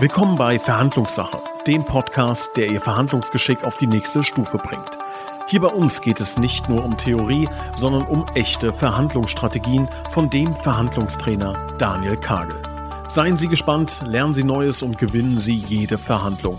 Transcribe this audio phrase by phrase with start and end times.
[0.00, 4.96] Willkommen bei Verhandlungssache, dem Podcast, der Ihr Verhandlungsgeschick auf die nächste Stufe bringt.
[5.46, 7.46] Hier bei uns geht es nicht nur um Theorie,
[7.76, 12.62] sondern um echte Verhandlungsstrategien von dem Verhandlungstrainer Daniel Kagel.
[13.10, 16.56] Seien Sie gespannt, lernen Sie Neues und gewinnen Sie jede Verhandlung.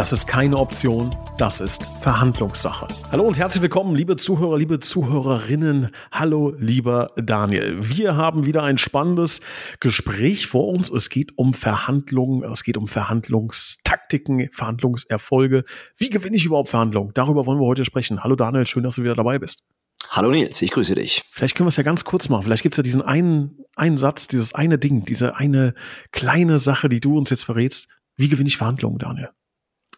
[0.00, 2.88] Das ist keine Option, das ist Verhandlungssache.
[3.12, 5.90] Hallo und herzlich willkommen, liebe Zuhörer, liebe Zuhörerinnen.
[6.10, 7.76] Hallo, lieber Daniel.
[7.82, 9.42] Wir haben wieder ein spannendes
[9.78, 10.88] Gespräch vor uns.
[10.88, 15.64] Es geht um Verhandlungen, es geht um Verhandlungstaktiken, Verhandlungserfolge.
[15.98, 17.10] Wie gewinne ich überhaupt Verhandlungen?
[17.12, 18.24] Darüber wollen wir heute sprechen.
[18.24, 19.64] Hallo Daniel, schön, dass du wieder dabei bist.
[20.08, 21.24] Hallo Nils, ich grüße dich.
[21.30, 22.44] Vielleicht können wir es ja ganz kurz machen.
[22.44, 25.74] Vielleicht gibt es ja diesen einen, einen Satz, dieses eine Ding, diese eine
[26.10, 27.86] kleine Sache, die du uns jetzt verrätst.
[28.16, 29.28] Wie gewinne ich Verhandlungen, Daniel?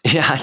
[0.13, 0.37] Ja,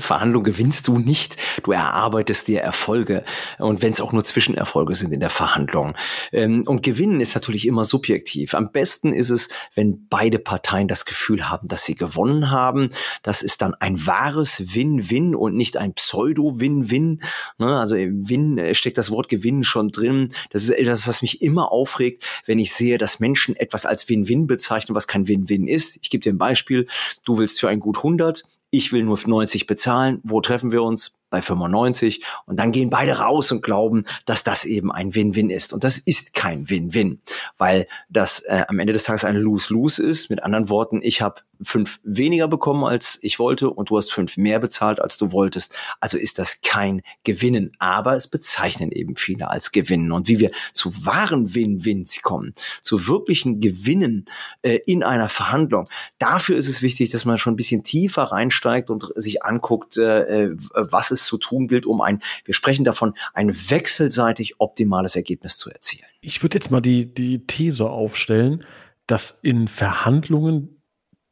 [0.00, 1.36] Verhandlung gewinnst du nicht.
[1.62, 3.24] Du erarbeitest dir Erfolge.
[3.58, 5.94] Und wenn es auch nur Zwischenerfolge sind in der Verhandlung.
[6.32, 8.54] Ähm, und gewinnen ist natürlich immer subjektiv.
[8.54, 12.90] Am besten ist es, wenn beide Parteien das Gefühl haben, dass sie gewonnen haben.
[13.22, 17.22] Das ist dann ein wahres Win-Win und nicht ein Pseudo-Win-Win.
[17.58, 20.30] Ne, also im Win äh, steckt das Wort Gewinnen schon drin.
[20.50, 24.48] Das ist etwas, was mich immer aufregt, wenn ich sehe, dass Menschen etwas als Win-Win
[24.48, 25.98] bezeichnen, was kein Win-Win ist.
[26.02, 26.88] Ich gebe dir ein Beispiel.
[27.24, 28.44] Du willst für ein Gut 100,
[28.76, 31.16] ich will nur 90 bezahlen, wo treffen wir uns?
[31.34, 35.72] bei 95 und dann gehen beide raus und glauben, dass das eben ein Win-Win ist.
[35.72, 37.20] Und das ist kein Win-Win,
[37.58, 40.30] weil das äh, am Ende des Tages ein Lose-Lose ist.
[40.30, 44.36] Mit anderen Worten, ich habe fünf weniger bekommen, als ich wollte und du hast fünf
[44.36, 45.74] mehr bezahlt, als du wolltest.
[46.00, 50.12] Also ist das kein Gewinnen, aber es bezeichnen eben viele als Gewinnen.
[50.12, 54.26] Und wie wir zu wahren Win-Wins kommen, zu wirklichen Gewinnen
[54.62, 55.88] äh, in einer Verhandlung,
[56.18, 60.44] dafür ist es wichtig, dass man schon ein bisschen tiefer reinsteigt und sich anguckt, äh,
[60.44, 65.56] äh was ist zu tun gilt, um ein, wir sprechen davon, ein wechselseitig optimales Ergebnis
[65.56, 66.06] zu erzielen.
[66.20, 68.64] Ich würde jetzt mal die, die These aufstellen,
[69.06, 70.80] dass in Verhandlungen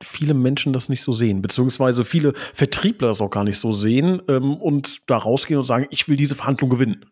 [0.03, 4.21] viele Menschen das nicht so sehen, beziehungsweise viele Vertriebler das auch gar nicht so sehen
[4.29, 7.07] ähm, und da rausgehen und sagen, ich will diese Verhandlung gewinnen.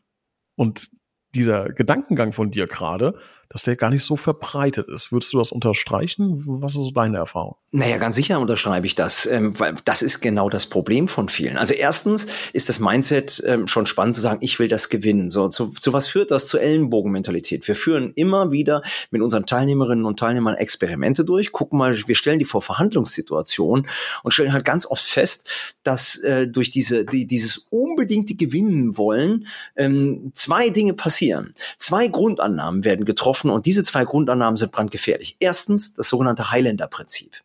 [0.56, 0.90] Und
[1.34, 3.14] dieser Gedankengang von dir gerade,
[3.50, 5.10] dass der gar nicht so verbreitet ist.
[5.10, 6.44] Würdest du das unterstreichen?
[6.46, 7.56] Was ist so deine Erfahrung?
[7.72, 11.56] Naja, ganz sicher unterschreibe ich das, ähm, weil das ist genau das Problem von vielen.
[11.56, 15.30] Also erstens ist das Mindset ähm, schon spannend zu sagen, ich will das gewinnen.
[15.30, 16.46] So, zu, zu was führt das?
[16.46, 17.66] Zur Ellenbogenmentalität.
[17.66, 22.38] Wir führen immer wieder mit unseren Teilnehmerinnen und Teilnehmern Experimente durch, gucken mal, wir stellen
[22.38, 23.88] die vor Verhandlungssituationen
[24.22, 25.50] und stellen halt ganz oft fest,
[25.82, 31.52] dass äh, durch diese, die, dieses unbedingte Gewinnen wollen ähm, zwei Dinge passieren.
[31.78, 35.36] Zwei Grundannahmen werden getroffen getroffen und diese zwei Grundannahmen sind brandgefährlich.
[35.40, 37.36] Erstens das sogenannte Highlander-Prinzip.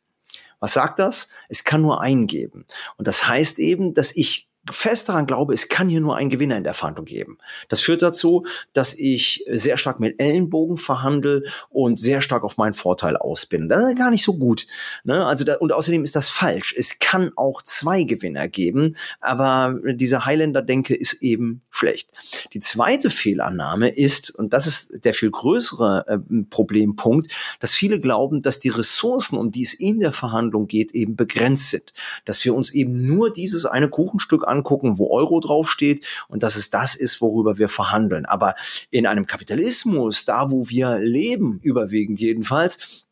[0.59, 1.29] Was sagt das?
[1.49, 2.65] Es kann nur einen geben.
[2.97, 6.57] Und das heißt eben, dass ich fest daran glaube, es kann hier nur einen Gewinner
[6.57, 7.37] in der Verhandlung geben.
[7.69, 12.73] Das führt dazu, dass ich sehr stark mit Ellenbogen verhandle und sehr stark auf meinen
[12.73, 13.69] Vorteil aus bin.
[13.69, 14.67] Das ist gar nicht so gut.
[15.03, 15.25] Ne?
[15.25, 16.73] Also da, und außerdem ist das falsch.
[16.77, 22.09] Es kann auch zwei Gewinner geben, aber diese Highlander-Denke ist eben schlecht.
[22.53, 28.41] Die zweite Fehlannahme ist, und das ist der viel größere äh, Problempunkt, dass viele glauben,
[28.41, 31.93] dass die Ressourcen, um die es in der Verhandlung geht, eben begrenzt sind.
[32.25, 36.69] Dass wir uns eben nur dieses eine Kuchenstück angucken, wo Euro draufsteht und dass es
[36.69, 38.25] das ist, worüber wir verhandeln.
[38.25, 38.55] Aber
[38.89, 43.05] in einem Kapitalismus, da wo wir leben, überwiegend jedenfalls,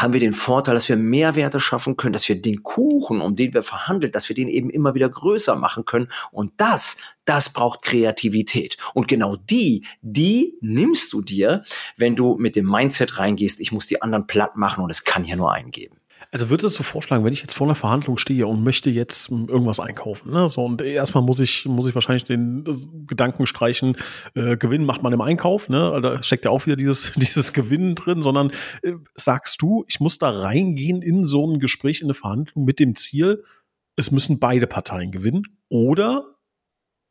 [0.00, 3.52] haben wir den Vorteil, dass wir Mehrwerte schaffen können, dass wir den Kuchen, um den
[3.52, 6.08] wir verhandeln, dass wir den eben immer wieder größer machen können.
[6.30, 6.96] Und das,
[7.26, 8.78] das braucht Kreativität.
[8.94, 11.64] Und genau die, die nimmst du dir,
[11.98, 15.22] wenn du mit dem Mindset reingehst, ich muss die anderen platt machen und es kann
[15.22, 15.99] hier nur einen geben.
[16.32, 19.80] Also würdest du vorschlagen, wenn ich jetzt vor einer Verhandlung stehe und möchte jetzt irgendwas
[19.80, 20.48] einkaufen, ne?
[20.48, 23.96] So, und erstmal muss ich, muss ich wahrscheinlich den äh, Gedanken streichen,
[24.34, 25.90] äh, Gewinn macht man im Einkauf, ne?
[25.90, 28.52] Also da steckt ja auch wieder dieses, dieses Gewinn drin, sondern
[28.82, 32.78] äh, sagst du, ich muss da reingehen in so ein Gespräch, in eine Verhandlung mit
[32.78, 33.42] dem Ziel,
[33.96, 36.36] es müssen beide Parteien gewinnen oder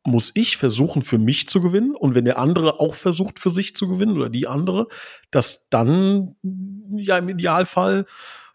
[0.02, 1.94] muss ich versuchen, für mich zu gewinnen.
[1.94, 4.88] Und wenn der andere auch versucht, für sich zu gewinnen oder die andere,
[5.30, 6.36] dass dann
[6.96, 8.06] ja im Idealfall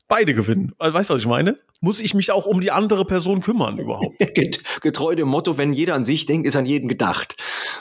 [0.07, 0.73] beide gewinnen.
[0.78, 1.57] Weißt du, was ich meine?
[1.81, 4.16] Muss ich mich auch um die andere Person kümmern überhaupt?
[4.81, 7.35] Getreu dem Motto, wenn jeder an sich denkt, ist an jeden gedacht.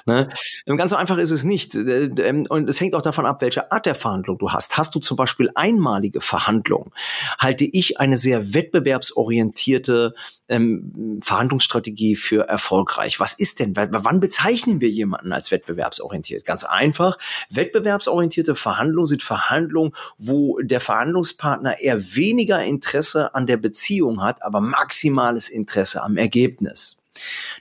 [0.07, 0.29] Ne?
[0.67, 1.75] Ganz so einfach ist es nicht.
[1.75, 4.77] Äh, ähm, und es hängt auch davon ab, welche Art der Verhandlung du hast.
[4.77, 6.91] Hast du zum Beispiel einmalige Verhandlungen,
[7.39, 10.15] halte ich eine sehr wettbewerbsorientierte
[10.49, 13.21] ähm, Verhandlungsstrategie für erfolgreich.
[13.21, 16.45] Was ist denn, wann bezeichnen wir jemanden als wettbewerbsorientiert?
[16.45, 17.17] Ganz einfach.
[17.51, 24.61] Wettbewerbsorientierte Verhandlungen sind Verhandlungen, wo der Verhandlungspartner eher weniger Interesse an der Beziehung hat, aber
[24.61, 26.99] maximales Interesse am Ergebnis.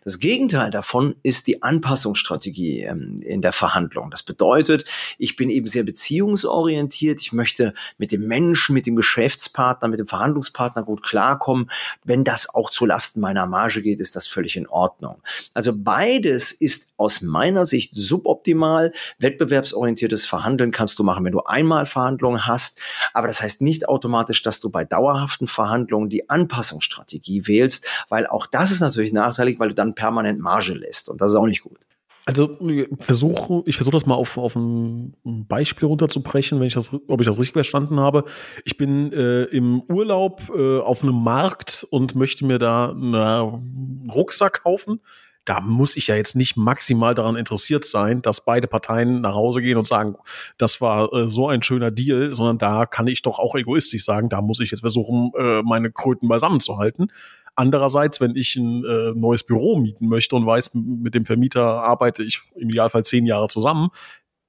[0.04, 4.12] Das Gegenteil davon ist die Anpassungsstrategie ähm, in der Verhandlung.
[4.12, 4.86] Das bedeutet,
[5.18, 7.22] ich bin eben sehr beziehungsorientiert.
[7.22, 11.70] Ich möchte mit dem Menschen, mit dem Geschäftspartner, mit dem Verhandlungspartner gut klarkommen.
[12.04, 15.22] Wenn das auch zu Lasten meiner Marge geht, ist das völlig in Ordnung.
[15.54, 18.92] Also beides ist aus meiner Sicht suboptimal.
[19.20, 22.80] Wettbewerbsorientiertes Verhandeln kannst du machen, wenn du einmal Verhandlungen hast.
[23.14, 28.48] Aber das heißt nicht automatisch, dass du bei dauerhaften Verhandlungen die Anpassungsstrategie wählst, weil auch
[28.48, 29.14] das ist natürlich
[29.44, 31.10] nachteilig, weil du dann permanent Marge lässt.
[31.10, 31.80] Und das ist auch nicht gut.
[32.26, 32.58] Also
[33.02, 37.28] versuche, ich versuche das mal auf, auf ein Beispiel runterzubrechen, wenn ich das, ob ich
[37.28, 38.24] das richtig verstanden habe.
[38.64, 44.64] Ich bin äh, im Urlaub äh, auf einem Markt und möchte mir da einen Rucksack
[44.64, 45.02] kaufen.
[45.44, 49.62] Da muss ich ja jetzt nicht maximal daran interessiert sein, dass beide Parteien nach Hause
[49.62, 50.16] gehen und sagen,
[50.58, 54.30] das war äh, so ein schöner Deal, sondern da kann ich doch auch egoistisch sagen,
[54.30, 57.10] da muss ich jetzt versuchen, äh, meine Kröten beisammen zu halten.
[57.56, 62.24] Andererseits, wenn ich ein äh, neues Büro mieten möchte und weiß, mit dem Vermieter arbeite
[62.24, 63.90] ich im Idealfall zehn Jahre zusammen,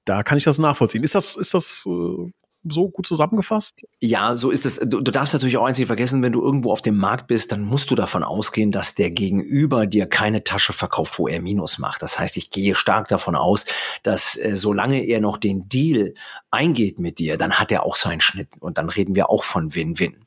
[0.05, 1.03] da kann ich das nachvollziehen.
[1.03, 2.31] Ist das, ist das äh,
[2.67, 3.85] so gut zusammengefasst?
[3.99, 4.79] Ja, so ist es.
[4.79, 7.61] Du, du darfst natürlich auch nicht vergessen, wenn du irgendwo auf dem Markt bist, dann
[7.61, 12.01] musst du davon ausgehen, dass der Gegenüber dir keine Tasche verkauft, wo er Minus macht.
[12.01, 13.65] Das heißt, ich gehe stark davon aus,
[14.03, 16.13] dass äh, solange er noch den Deal
[16.51, 19.75] eingeht mit dir, dann hat er auch seinen Schnitt und dann reden wir auch von
[19.75, 20.24] Win-Win.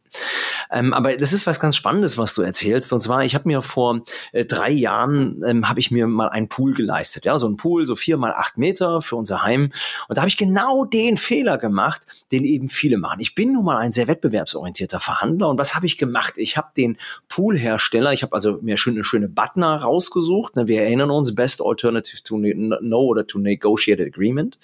[0.71, 2.93] Ähm, aber das ist was ganz Spannendes, was du erzählst.
[2.93, 4.01] Und zwar, ich habe mir vor
[4.33, 7.25] äh, drei Jahren ähm, habe ich mir mal einen Pool geleistet.
[7.25, 9.71] Ja, so ein Pool, so vier mal acht Meter für unser Heim.
[10.09, 13.21] Und da habe ich genau den Fehler gemacht, den eben viele machen.
[13.21, 15.49] Ich bin nun mal ein sehr wettbewerbsorientierter Verhandler.
[15.49, 16.35] Und was habe ich gemacht?
[16.37, 20.57] Ich habe den Poolhersteller, ich habe also mir schön eine schöne Butner rausgesucht.
[20.57, 24.59] Ne, wir erinnern uns, Best Alternative to No oder to Negotiated Agreement.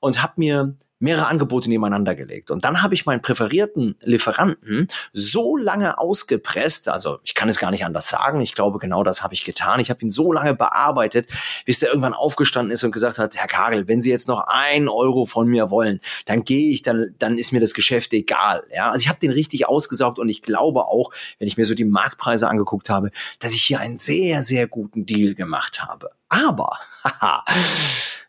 [0.00, 0.74] Und habe mir
[1.04, 2.50] mehrere Angebote nebeneinander gelegt.
[2.50, 7.70] Und dann habe ich meinen präferierten Lieferanten so lange ausgepresst, also ich kann es gar
[7.70, 9.80] nicht anders sagen, ich glaube, genau das habe ich getan.
[9.80, 11.28] Ich habe ihn so lange bearbeitet,
[11.66, 14.88] bis der irgendwann aufgestanden ist und gesagt hat, Herr Kagel, wenn Sie jetzt noch ein
[14.88, 18.64] Euro von mir wollen, dann gehe ich, dann, dann ist mir das Geschäft egal.
[18.74, 21.74] Ja, also ich habe den richtig ausgesaugt und ich glaube auch, wenn ich mir so
[21.74, 26.10] die Marktpreise angeguckt habe, dass ich hier einen sehr, sehr guten Deal gemacht habe.
[26.28, 27.44] Aber, haha,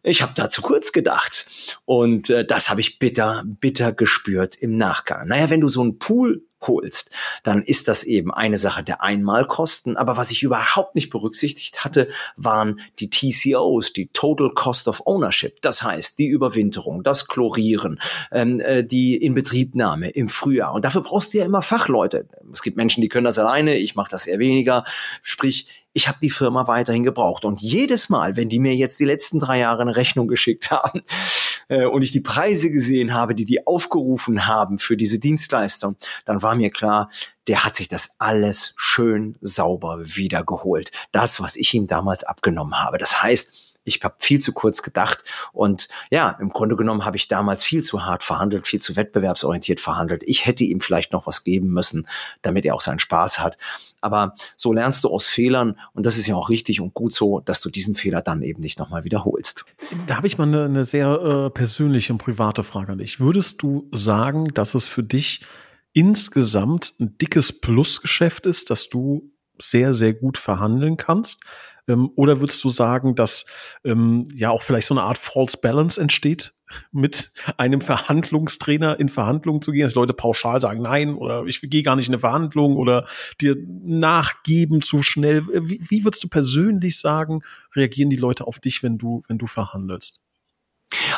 [0.04, 1.46] ich habe da zu kurz gedacht.
[1.86, 5.28] Und äh, das habe ich bitter, bitter gespürt im Nachgang.
[5.28, 7.10] Naja, wenn du so einen Pool holst,
[7.44, 9.98] dann ist das eben eine Sache der Einmalkosten.
[9.98, 12.08] Aber was ich überhaupt nicht berücksichtigt hatte,
[12.38, 15.62] waren die TCOs, die Total Cost of Ownership.
[15.62, 18.00] Das heißt, die Überwinterung, das Chlorieren,
[18.32, 20.74] ähm, äh, die Inbetriebnahme im Frühjahr.
[20.74, 22.28] Und dafür brauchst du ja immer Fachleute.
[22.54, 24.86] Es gibt Menschen, die können das alleine, ich mache das eher weniger.
[25.24, 27.46] Sprich, ich habe die Firma weiterhin gebraucht.
[27.46, 31.02] Und jedes Mal, wenn die mir jetzt die letzten drei Jahre eine Rechnung geschickt haben
[31.70, 35.96] äh, und ich die Preise gesehen habe, die die aufgerufen haben für diese Dienstleistung,
[36.26, 37.10] dann war mir klar,
[37.48, 40.92] der hat sich das alles schön sauber wiedergeholt.
[41.14, 42.98] Das, was ich ihm damals abgenommen habe.
[42.98, 45.24] Das heißt, ich habe viel zu kurz gedacht
[45.54, 49.80] und ja, im Grunde genommen habe ich damals viel zu hart verhandelt, viel zu wettbewerbsorientiert
[49.80, 50.24] verhandelt.
[50.26, 52.08] Ich hätte ihm vielleicht noch was geben müssen,
[52.42, 53.58] damit er auch seinen Spaß hat.
[54.02, 57.40] Aber so lernst du aus Fehlern und das ist ja auch richtig und gut so,
[57.40, 59.66] dass du diesen Fehler dann eben nicht nochmal wiederholst.
[60.08, 63.20] Da habe ich mal eine, eine sehr äh, persönliche und private Frage an dich.
[63.20, 65.46] Würdest du sagen, dass es für dich
[65.94, 71.42] insgesamt ein dickes Plusgeschäft ist, dass du sehr, sehr gut verhandeln kannst?
[71.88, 73.46] Ähm, oder würdest du sagen, dass
[73.84, 76.54] ähm, ja auch vielleicht so eine Art False Balance entsteht,
[76.92, 81.84] mit einem Verhandlungstrainer in Verhandlungen zu gehen, dass Leute pauschal sagen, nein, oder ich gehe
[81.84, 83.08] gar nicht in eine Verhandlung oder
[83.40, 85.46] dir nachgeben zu schnell.
[85.48, 87.42] Wie, wie würdest du persönlich sagen,
[87.76, 90.25] reagieren die Leute auf dich, wenn du, wenn du verhandelst?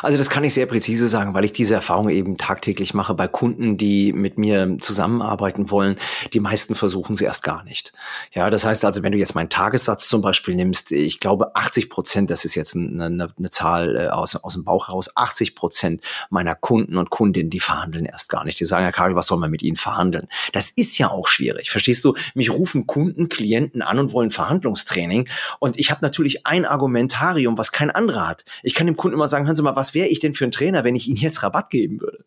[0.02, 3.28] Also das kann ich sehr präzise sagen, weil ich diese Erfahrung eben tagtäglich mache bei
[3.28, 5.96] Kunden, die mit mir zusammenarbeiten wollen.
[6.32, 7.92] Die meisten versuchen sie erst gar nicht.
[8.32, 11.90] Ja, das heißt also, wenn du jetzt meinen Tagessatz zum Beispiel nimmst, ich glaube 80
[11.90, 15.54] Prozent, das ist jetzt eine, eine, eine Zahl äh, aus, aus dem Bauch heraus, 80
[15.54, 18.58] Prozent meiner Kunden und Kundinnen, die verhandeln erst gar nicht.
[18.60, 20.28] Die sagen, ja Karl, was soll man mit ihnen verhandeln?
[20.52, 21.70] Das ist ja auch schwierig.
[21.70, 22.14] Verstehst du?
[22.34, 25.28] Mich rufen Kunden, Klienten an und wollen Verhandlungstraining.
[25.58, 28.44] Und ich habe natürlich ein Argumentarium, was kein anderer hat.
[28.62, 30.84] Ich kann dem Kunden immer sagen, Sie mal, was wäre ich denn für ein Trainer,
[30.84, 32.24] wenn ich Ihnen jetzt Rabatt geben würde?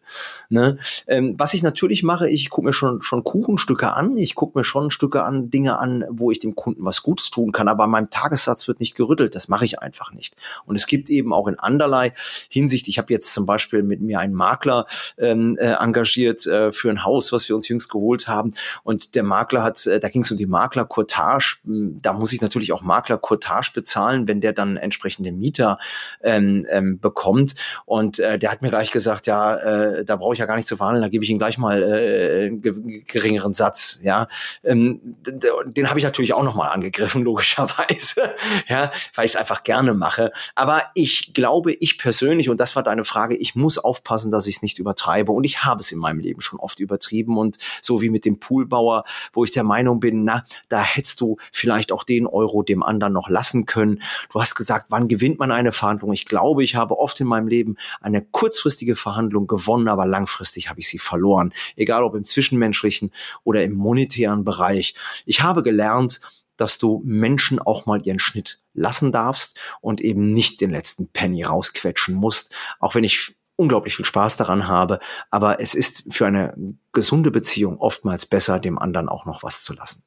[0.49, 0.77] Ne?
[1.07, 4.63] Ähm, was ich natürlich mache, ich gucke mir schon, schon Kuchenstücke an, ich gucke mir
[4.63, 8.09] schon Stücke an, Dinge an, wo ich dem Kunden was Gutes tun kann, aber mein
[8.09, 10.35] Tagessatz wird nicht gerüttelt, das mache ich einfach nicht.
[10.65, 12.13] Und es gibt eben auch in anderlei
[12.49, 14.85] Hinsicht, ich habe jetzt zum Beispiel mit mir einen Makler
[15.17, 18.51] ähm, äh, engagiert äh, für ein Haus, was wir uns jüngst geholt haben
[18.83, 22.41] und der Makler hat, äh, da ging es um die Maklercourtage, hm, da muss ich
[22.41, 25.77] natürlich auch Maklercourtage bezahlen, wenn der dann entsprechende Mieter
[26.21, 27.53] ähm, ähm, bekommt kommt.
[27.85, 30.67] Und äh, der hat mir gleich gesagt, ja, äh, da brauche ich ja gar nicht
[30.67, 32.61] zu verhandeln, da gebe ich ihm gleich mal äh, einen
[33.05, 33.99] geringeren Satz.
[34.01, 34.27] Ja,
[34.63, 38.33] ähm, den habe ich natürlich auch nochmal angegriffen, logischerweise,
[38.67, 40.31] ja, weil ich es einfach gerne mache.
[40.55, 44.55] Aber ich glaube, ich persönlich, und das war deine Frage, ich muss aufpassen, dass ich
[44.55, 45.31] es nicht übertreibe.
[45.31, 47.37] Und ich habe es in meinem Leben schon oft übertrieben.
[47.37, 51.37] Und so wie mit dem Poolbauer, wo ich der Meinung bin, na, da hättest du
[51.51, 54.01] vielleicht auch den Euro dem anderen noch lassen können.
[54.31, 56.13] Du hast gesagt, wann gewinnt man eine Verhandlung?
[56.13, 60.79] Ich glaube, ich habe oft in meinem Leben eine kurzfristige Verhandlung gewonnen, aber langfristig habe
[60.79, 61.53] ich sie verloren.
[61.75, 63.11] Egal ob im zwischenmenschlichen
[63.43, 64.95] oder im monetären Bereich.
[65.25, 66.21] Ich habe gelernt,
[66.57, 71.43] dass du Menschen auch mal ihren Schnitt lassen darfst und eben nicht den letzten Penny
[71.43, 74.99] rausquetschen musst, auch wenn ich unglaublich viel Spaß daran habe,
[75.29, 76.55] aber es ist für eine
[76.93, 80.03] gesunde Beziehung oftmals besser, dem anderen auch noch was zu lassen.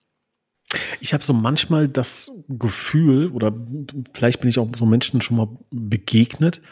[1.01, 3.53] Ich habe so manchmal das Gefühl, oder
[4.13, 6.63] vielleicht bin ich auch so Menschen schon mal begegnet,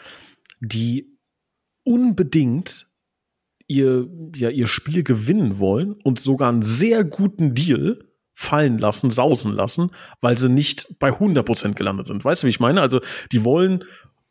[0.63, 1.17] die
[1.83, 2.87] unbedingt
[3.67, 7.99] ihr, ja, ihr Spiel gewinnen wollen und sogar einen sehr guten Deal
[8.35, 9.91] fallen lassen, sausen lassen,
[10.21, 12.25] weil sie nicht bei 100% gelandet sind.
[12.25, 12.81] Weißt du, wie ich meine?
[12.81, 13.01] Also
[13.31, 13.83] die wollen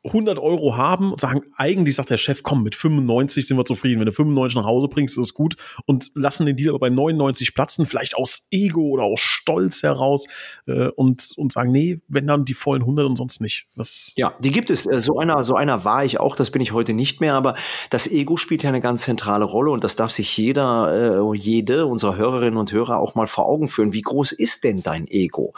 [0.05, 4.01] 100 Euro haben, sagen, eigentlich sagt der Chef, komm, mit 95 sind wir zufrieden.
[4.01, 5.55] Wenn du 95 nach Hause bringst, ist es gut.
[5.87, 10.27] Und lassen den Deal aber bei 99 platzen, vielleicht aus Ego oder aus Stolz heraus
[10.67, 13.69] äh, und, und sagen, nee, wenn dann die vollen 100 und sonst nicht.
[13.77, 14.87] Das ja, die gibt es.
[14.87, 17.55] Äh, so einer, so einer war ich auch, das bin ich heute nicht mehr, aber
[17.91, 21.87] das Ego spielt ja eine ganz zentrale Rolle und das darf sich jeder, äh, jede
[21.87, 23.93] unserer Hörerinnen und Hörer auch mal vor Augen führen.
[23.93, 25.55] Wie groß ist denn dein Ego?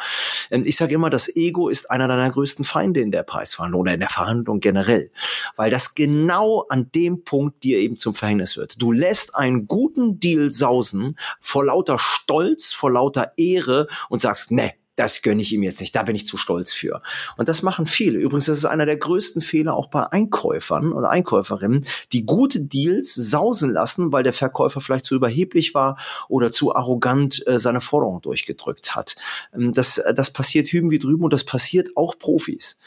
[0.51, 3.95] Ähm, ich sage immer, das Ego ist einer deiner größten Feinde in der Preisverhandlung oder
[3.95, 5.11] in der Verhandlung Verhandlung generell,
[5.57, 8.81] weil das genau an dem Punkt dir eben zum Verhängnis wird.
[8.83, 14.73] Du lässt einen guten Deal sausen vor lauter Stolz, vor lauter Ehre und sagst, ne,
[14.97, 17.03] das gönne ich ihm jetzt nicht, da bin ich zu stolz für.
[17.37, 18.19] Und das machen viele.
[18.21, 23.13] Übrigens, das ist einer der größten Fehler auch bei Einkäufern oder Einkäuferinnen, die gute Deals
[23.13, 25.99] sausen lassen, weil der Verkäufer vielleicht zu überheblich war
[26.29, 29.17] oder zu arrogant äh, seine Forderung durchgedrückt hat.
[29.53, 32.79] Ähm, das, das passiert hüben wie drüben und das passiert auch Profis.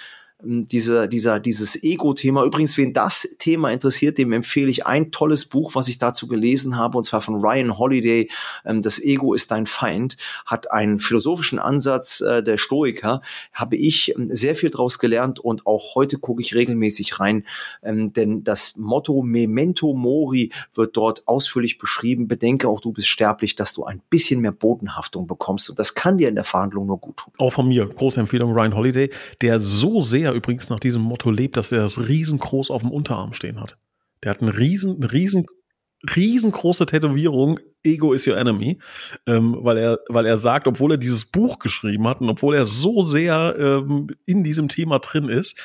[0.44, 2.44] Ähm, diese, dieser, dieses Ego-Thema.
[2.44, 6.78] Übrigens, wen das Thema interessiert, dem empfehle ich ein tolles Buch, was ich dazu gelesen
[6.78, 8.30] habe, und zwar von Ryan Holiday.
[8.66, 13.22] Ähm, das Ego ist dein Feind, hat einen philosophischen Ansatz äh, der Stoiker.
[13.52, 17.46] Habe ich ähm, sehr viel draus gelernt und auch heute gucke ich regelmäßig rein,
[17.82, 22.28] denn das Motto Memento Mori wird dort ausführlich beschrieben.
[22.28, 26.18] Bedenke auch, du bist sterblich, dass du ein bisschen mehr Bodenhaftung bekommst und das kann
[26.18, 27.34] dir in der Verhandlung nur gut tun.
[27.38, 29.10] Auch von mir, große Empfehlung Ryan Holiday,
[29.42, 32.92] der so sehr der übrigens nach diesem Motto lebt, dass er das riesengroß auf dem
[32.92, 33.78] Unterarm stehen hat.
[34.24, 35.46] Der hat eine riesen, riesen,
[36.16, 38.80] riesengroße Tätowierung, Ego is your enemy,
[39.26, 42.66] ähm, weil er, weil er sagt, obwohl er dieses Buch geschrieben hat und obwohl er
[42.66, 45.60] so sehr ähm, in diesem Thema drin ist,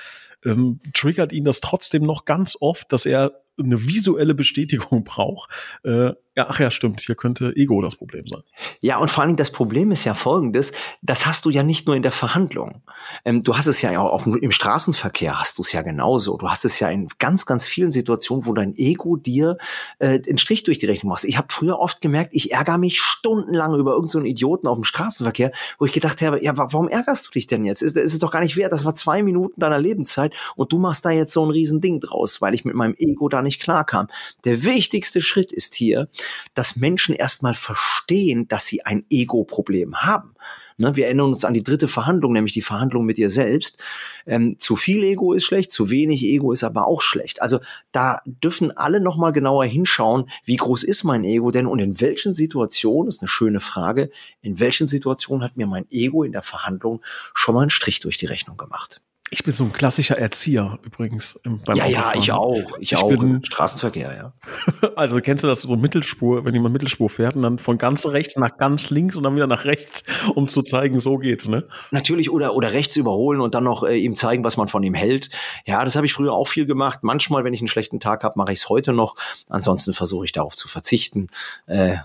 [0.44, 5.50] ähm, triggert ihn das trotzdem noch ganz oft, dass er eine visuelle Bestätigung braucht.
[5.84, 8.40] Äh, ja, ach ja, stimmt, hier könnte Ego das Problem sein.
[8.80, 11.86] Ja, und vor allen Dingen das Problem ist ja folgendes, das hast du ja nicht
[11.86, 12.82] nur in der Verhandlung.
[13.26, 16.38] Ähm, du hast es ja auch im Straßenverkehr hast du es ja genauso.
[16.38, 19.58] Du hast es ja in ganz, ganz vielen Situationen, wo dein Ego dir
[19.98, 21.26] äh, den Strich durch die Rechnung machst.
[21.26, 24.84] Ich habe früher oft gemerkt, ich ärgere mich stundenlang über irgendeinen so Idioten auf dem
[24.84, 27.82] Straßenverkehr, wo ich gedacht habe, ja, warum ärgerst du dich denn jetzt?
[27.82, 28.72] Ist, ist es doch gar nicht wert.
[28.72, 32.40] Das war zwei Minuten deiner Lebenszeit und du machst da jetzt so ein Riesending draus,
[32.40, 34.08] weil ich mit meinem Ego da nicht klarkam.
[34.44, 36.08] Der wichtigste Schritt ist hier,
[36.54, 40.34] dass Menschen erstmal verstehen, dass sie ein Ego-Problem haben.
[40.78, 43.78] Ne, wir erinnern uns an die dritte Verhandlung, nämlich die Verhandlung mit dir selbst.
[44.26, 47.42] Ähm, zu viel Ego ist schlecht, zu wenig Ego ist aber auch schlecht.
[47.42, 47.60] Also
[47.92, 52.34] da dürfen alle nochmal genauer hinschauen, wie groß ist mein Ego denn und in welchen
[52.34, 57.00] Situationen, ist eine schöne Frage, in welchen Situationen hat mir mein Ego in der Verhandlung
[57.34, 59.00] schon mal einen Strich durch die Rechnung gemacht?
[59.34, 61.40] Ich bin so ein klassischer Erzieher übrigens.
[61.42, 62.78] Beim ja, ja, ich auch.
[62.80, 63.08] Ich, ich auch.
[63.08, 64.90] Bin, Straßenverkehr, ja.
[64.94, 68.36] Also kennst du das so Mittelspur, wenn jemand Mittelspur fährt und dann von ganz rechts
[68.36, 71.66] nach ganz links und dann wieder nach rechts, um zu zeigen, so geht's, ne?
[71.92, 74.92] Natürlich oder oder rechts überholen und dann noch äh, ihm zeigen, was man von ihm
[74.92, 75.30] hält.
[75.64, 76.98] Ja, das habe ich früher auch viel gemacht.
[77.00, 79.16] Manchmal, wenn ich einen schlechten Tag habe, mache ich es heute noch.
[79.48, 81.28] Ansonsten versuche ich darauf zu verzichten.
[81.66, 81.96] Äh,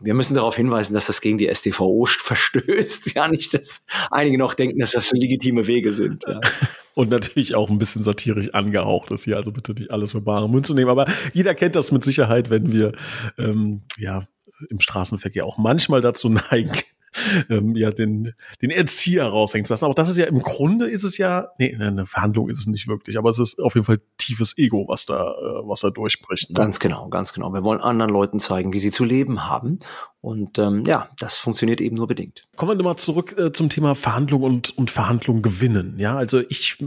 [0.00, 3.14] wir müssen darauf hinweisen, dass das gegen die StVO verstößt.
[3.18, 6.24] Ja, nicht, dass einige noch denken, dass das legitime Wege sind.
[6.26, 6.40] Ja.
[6.94, 10.48] Und natürlich auch ein bisschen satirisch angehaucht ist hier, also bitte nicht alles für bare
[10.48, 10.90] Münze nehmen.
[10.90, 12.92] Aber jeder kennt das mit Sicherheit, wenn wir
[13.38, 14.26] ähm, ja
[14.68, 16.72] im Straßenverkehr auch manchmal dazu neigen,
[17.50, 19.84] ähm, ja, den, den Erzieher raushängen zu lassen.
[19.84, 22.88] Aber das ist ja im Grunde ist es ja, nee, eine Verhandlung ist es nicht
[22.88, 26.50] wirklich, aber es ist auf jeden Fall tiefes Ego, was da, äh, was da durchbricht.
[26.50, 26.54] Ne?
[26.54, 27.52] Ganz genau, ganz genau.
[27.52, 29.78] Wir wollen anderen Leuten zeigen, wie sie zu leben haben.
[30.20, 32.46] Und ähm, ja, das funktioniert eben nur bedingt.
[32.56, 35.98] Kommen wir nochmal zurück äh, zum Thema Verhandlung und, und Verhandlung gewinnen.
[35.98, 36.78] Ja, also ich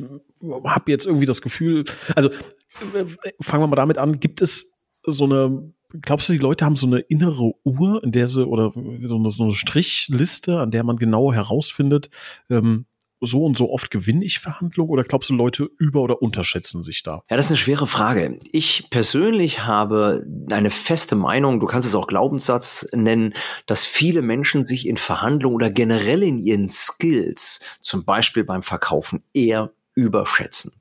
[0.65, 1.85] habe jetzt irgendwie das Gefühl,
[2.15, 3.05] also äh,
[3.41, 6.87] fangen wir mal damit an, gibt es so eine glaubst du, die Leute haben so
[6.87, 10.97] eine innere Uhr, in der sie, oder so eine, so eine Strichliste, an der man
[10.97, 12.09] genau herausfindet,
[12.49, 12.85] ähm,
[13.21, 17.03] so und so oft gewinne ich Verhandlungen oder glaubst du, Leute über- oder unterschätzen sich
[17.03, 17.23] da?
[17.29, 18.39] Ja, das ist eine schwere Frage.
[18.51, 23.33] Ich persönlich habe eine feste Meinung, du kannst es auch Glaubenssatz nennen,
[23.67, 29.23] dass viele Menschen sich in Verhandlungen oder generell in ihren Skills, zum Beispiel beim Verkaufen,
[29.33, 30.71] eher überschätzen.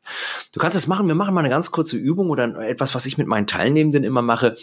[0.52, 3.18] Du kannst es machen, wir machen mal eine ganz kurze Übung oder etwas, was ich
[3.18, 4.56] mit meinen Teilnehmenden immer mache.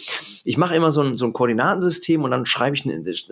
[0.44, 2.86] Ich mache immer so ein, so ein Koordinatensystem und dann schreibe ich,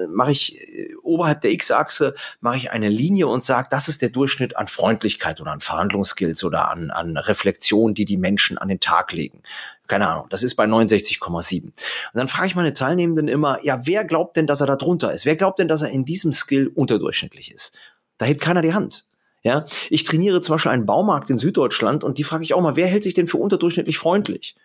[0.09, 4.11] mache ich äh, oberhalb der X-Achse, mache ich eine Linie und sage, das ist der
[4.11, 8.81] Durchschnitt an Freundlichkeit oder an Verhandlungsskills oder an, an Reflexion, die die Menschen an den
[8.81, 9.43] Tag legen
[9.89, 11.63] keine Ahnung, das ist bei 69,7.
[11.63, 11.75] Und
[12.13, 15.27] dann frage ich meine Teilnehmenden immer, ja, wer glaubt denn, dass er da drunter ist?
[15.27, 17.73] Wer glaubt denn, dass er in diesem Skill unterdurchschnittlich ist?
[18.19, 19.07] Da hebt keiner die Hand.
[19.47, 22.75] Ja, ich trainiere zum Beispiel einen Baumarkt in Süddeutschland und die frage ich auch mal,
[22.75, 24.57] wer hält sich denn für unterdurchschnittlich freundlich?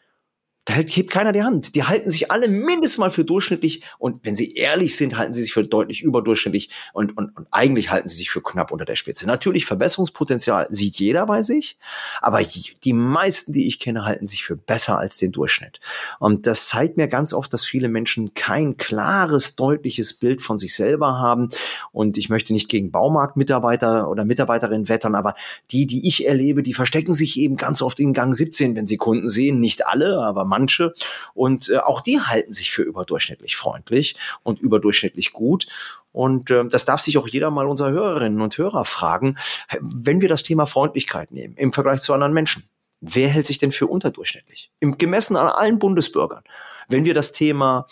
[0.65, 1.73] Da hebt keiner die Hand.
[1.75, 5.41] Die halten sich alle mindestens mal für durchschnittlich und wenn sie ehrlich sind, halten sie
[5.41, 8.95] sich für deutlich überdurchschnittlich und, und, und eigentlich halten sie sich für knapp unter der
[8.95, 9.25] Spitze.
[9.25, 11.79] Natürlich, Verbesserungspotenzial sieht jeder bei sich,
[12.21, 12.41] aber
[12.83, 15.79] die meisten, die ich kenne, halten sich für besser als den Durchschnitt.
[16.19, 20.75] Und das zeigt mir ganz oft, dass viele Menschen kein klares, deutliches Bild von sich
[20.75, 21.49] selber haben.
[21.91, 25.33] Und ich möchte nicht gegen Baumarktmitarbeiter oder Mitarbeiterinnen wettern, aber
[25.71, 28.97] die, die ich erlebe, die verstecken sich eben ganz oft in Gang 17, wenn sie
[28.97, 29.59] Kunden sehen.
[29.59, 30.93] Nicht alle, aber manche.
[31.33, 35.67] Und äh, auch die halten sich für überdurchschnittlich freundlich und überdurchschnittlich gut.
[36.11, 39.37] Und äh, das darf sich auch jeder mal unserer Hörerinnen und Hörer fragen,
[39.79, 42.63] wenn wir das Thema Freundlichkeit nehmen im Vergleich zu anderen Menschen.
[42.99, 44.71] Wer hält sich denn für unterdurchschnittlich?
[44.79, 46.43] Im gemessen an allen Bundesbürgern.
[46.87, 47.87] Wenn wir das Thema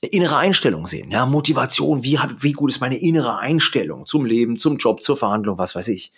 [0.00, 4.78] innere Einstellung sehen, ja, Motivation, wie, wie gut ist meine innere Einstellung zum Leben, zum
[4.78, 6.12] Job, zur Verhandlung, was weiß ich.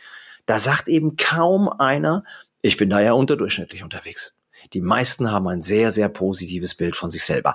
[0.45, 2.23] Da sagt eben kaum einer,
[2.63, 4.36] ich bin da ja unterdurchschnittlich unterwegs.
[4.73, 7.55] Die meisten haben ein sehr, sehr positives Bild von sich selber.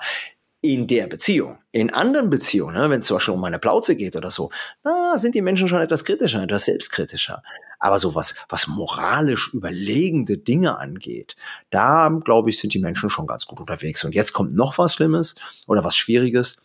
[0.63, 1.57] In der Beziehung.
[1.71, 4.51] In anderen Beziehungen, ne, wenn es zum Beispiel um eine Plauze geht oder so,
[4.83, 7.41] na, sind die Menschen schon etwas kritischer, etwas selbstkritischer.
[7.79, 11.35] Aber so was, was moralisch überlegende Dinge angeht,
[11.71, 14.03] da, glaube ich, sind die Menschen schon ganz gut unterwegs.
[14.03, 15.33] Und jetzt kommt noch was Schlimmes
[15.65, 16.57] oder was Schwieriges.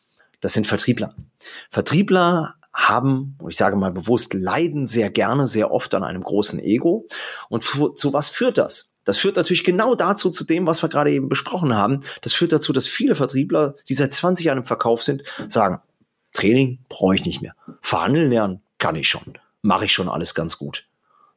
[0.43, 1.15] Das sind Vertriebler.
[1.71, 7.07] Vertriebler haben, ich sage mal bewusst, leiden sehr gerne, sehr oft an einem großen Ego.
[7.49, 8.93] Und zu was führt das?
[9.07, 12.01] Das führt natürlich genau dazu, zu dem, was wir gerade eben besprochen haben.
[12.21, 15.81] Das führt dazu, dass viele Vertriebler, die seit 20 Jahren im Verkauf sind, sagen,
[16.35, 17.55] Training brauche ich nicht mehr.
[17.81, 19.39] Verhandeln lernen kann ich schon.
[19.63, 20.87] Mache ich schon alles ganz gut.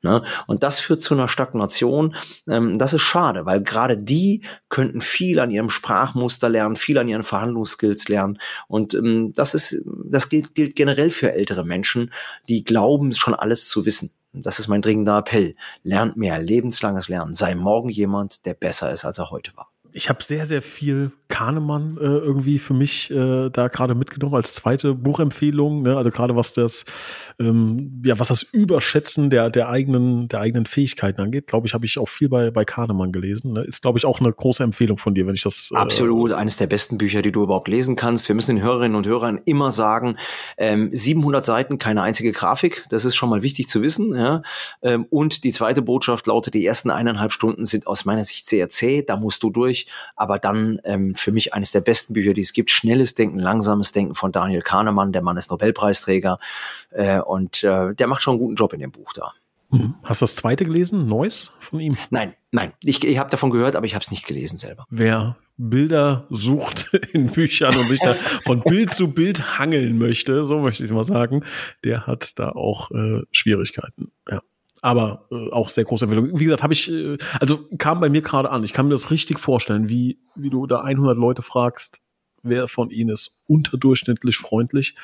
[0.01, 0.23] Ne?
[0.47, 2.15] Und das führt zu einer Stagnation.
[2.47, 7.09] Ähm, das ist schade, weil gerade die könnten viel an ihrem Sprachmuster lernen, viel an
[7.09, 8.39] ihren Verhandlungsskills lernen.
[8.67, 12.11] Und ähm, das ist, das gilt, gilt generell für ältere Menschen,
[12.47, 14.11] die glauben, schon alles zu wissen.
[14.33, 15.55] Das ist mein dringender Appell.
[15.83, 17.33] Lernt mehr, lebenslanges Lernen.
[17.33, 21.11] Sei morgen jemand, der besser ist, als er heute war ich habe sehr, sehr viel
[21.29, 25.83] Kahnemann äh, irgendwie für mich äh, da gerade mitgenommen als zweite Buchempfehlung.
[25.83, 25.95] Ne?
[25.95, 26.85] Also gerade was das,
[27.39, 31.85] ähm, ja, was das Überschätzen der, der eigenen, der eigenen Fähigkeiten angeht, glaube ich, habe
[31.85, 33.53] ich auch viel bei, bei Kahnemann gelesen.
[33.53, 33.63] Ne?
[33.63, 35.69] Ist, glaube ich, auch eine große Empfehlung von dir, wenn ich das.
[35.71, 38.27] Äh, Absolut, eines der besten Bücher, die du überhaupt lesen kannst.
[38.27, 40.17] Wir müssen den Hörerinnen und Hörern immer sagen,
[40.57, 42.85] ähm, 700 Seiten, keine einzige Grafik.
[42.89, 44.15] Das ist schon mal wichtig zu wissen.
[44.15, 44.41] Ja?
[44.81, 48.69] Ähm, und die zweite Botschaft lautet, die ersten eineinhalb Stunden sind aus meiner Sicht sehr
[48.69, 49.03] zäh.
[49.03, 52.53] Da musst du durch aber dann ähm, für mich eines der besten Bücher, die es
[52.53, 52.71] gibt.
[52.71, 55.11] Schnelles Denken, langsames Denken von Daniel Kahnemann.
[55.11, 56.39] Der Mann ist Nobelpreisträger
[56.91, 59.33] äh, und äh, der macht schon einen guten Job in dem Buch da.
[59.71, 59.95] Mhm.
[60.03, 61.95] Hast du das zweite gelesen, Neues von ihm?
[62.09, 62.73] Nein, nein.
[62.83, 64.85] Ich, ich habe davon gehört, aber ich habe es nicht gelesen selber.
[64.89, 68.13] Wer Bilder sucht in Büchern und sich da
[68.45, 71.43] von Bild zu Bild hangeln möchte, so möchte ich es mal sagen,
[71.83, 74.11] der hat da auch äh, Schwierigkeiten.
[74.29, 74.41] Ja
[74.81, 76.39] aber äh, auch sehr große Empfehlung.
[76.39, 78.63] Wie gesagt, habe ich, äh, also kam bei mir gerade an.
[78.63, 82.01] Ich kann mir das richtig vorstellen, wie, wie du da 100 Leute fragst,
[82.41, 84.95] wer von ihnen ist unterdurchschnittlich freundlich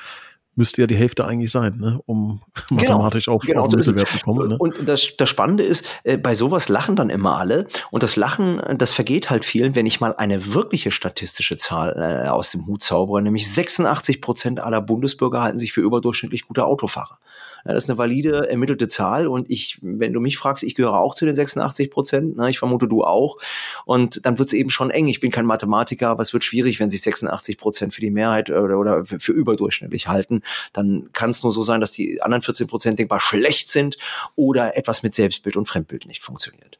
[0.56, 2.00] müsste ja die Hälfte eigentlich sein, ne?
[2.06, 4.48] um genau, mathematisch auf, genau, auf so Mittelwert zu kommen.
[4.48, 4.56] Ne?
[4.58, 8.60] Und das, das Spannende ist, äh, bei sowas lachen dann immer alle und das Lachen,
[8.78, 12.82] das vergeht halt vielen, wenn ich mal eine wirkliche statistische Zahl äh, aus dem Hut
[12.82, 17.18] zaubere, nämlich 86 Prozent aller Bundesbürger halten sich für überdurchschnittlich gute Autofahrer.
[17.66, 20.98] Ja, das ist eine valide ermittelte Zahl und ich, wenn du mich fragst, ich gehöre
[20.98, 23.38] auch zu den 86 Prozent, ne, ich vermute du auch
[23.84, 25.08] und dann wird es eben schon eng.
[25.08, 28.50] Ich bin kein Mathematiker, aber es wird schwierig, wenn sich 86 Prozent für die Mehrheit
[28.50, 30.42] oder, oder für überdurchschnittlich halten.
[30.72, 33.98] Dann kann es nur so sein, dass die anderen 14 Prozent denkbar schlecht sind
[34.36, 36.78] oder etwas mit Selbstbild und Fremdbild nicht funktioniert.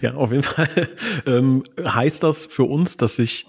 [0.00, 0.68] Ja, auf jeden Fall
[1.26, 3.46] ähm, heißt das für uns, dass sich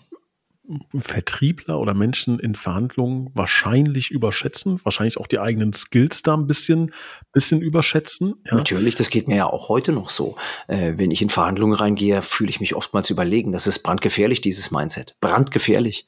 [0.98, 6.94] Vertriebler oder Menschen in Verhandlungen wahrscheinlich überschätzen, wahrscheinlich auch die eigenen Skills da ein bisschen,
[7.32, 8.36] bisschen überschätzen.
[8.46, 8.56] Ja?
[8.56, 10.38] Natürlich, das geht mir ja auch heute noch so.
[10.68, 13.52] Äh, wenn ich in Verhandlungen reingehe, fühle ich mich oftmals überlegen.
[13.52, 15.16] Das ist brandgefährlich, dieses Mindset.
[15.22, 16.08] Brandgefährlich.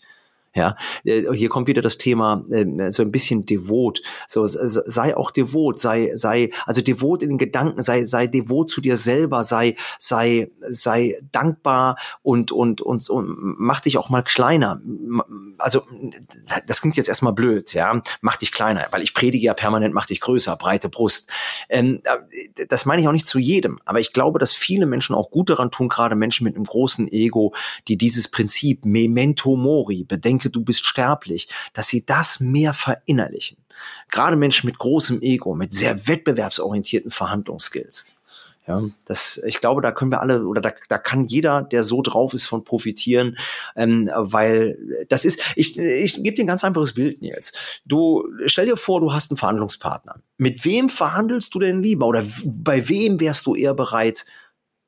[0.57, 4.01] Ja, äh, hier kommt wieder das Thema äh, so ein bisschen devot.
[4.27, 8.81] So sei auch devot, sei sei also devot in den Gedanken, sei sei devot zu
[8.81, 14.81] dir selber, sei sei sei dankbar und und und, und mach dich auch mal kleiner.
[15.59, 15.83] Also
[16.65, 20.07] das klingt jetzt erstmal blöd, ja, mach dich kleiner, weil ich predige ja permanent, mach
[20.07, 21.29] dich größer, breite Brust.
[21.69, 22.01] Ähm,
[22.67, 25.51] das meine ich auch nicht zu jedem, aber ich glaube, dass viele Menschen auch gut
[25.51, 27.53] daran tun, gerade Menschen mit einem großen Ego,
[27.87, 33.57] die dieses Prinzip Memento Mori, bedenke denke, du bist sterblich, dass sie das mehr verinnerlichen.
[34.09, 38.07] Gerade Menschen mit großem Ego, mit sehr wettbewerbsorientierten Verhandlungsskills.
[38.67, 42.01] Ja, das, ich glaube, da können wir alle oder da, da kann jeder, der so
[42.01, 43.37] drauf ist, von profitieren,
[43.77, 47.53] ähm, weil das ist, ich, ich gebe dir ein ganz einfaches Bild, Nils.
[47.85, 50.15] Du stell dir vor, du hast einen Verhandlungspartner.
[50.37, 54.25] Mit wem verhandelst du denn lieber oder bei wem wärst du eher bereit,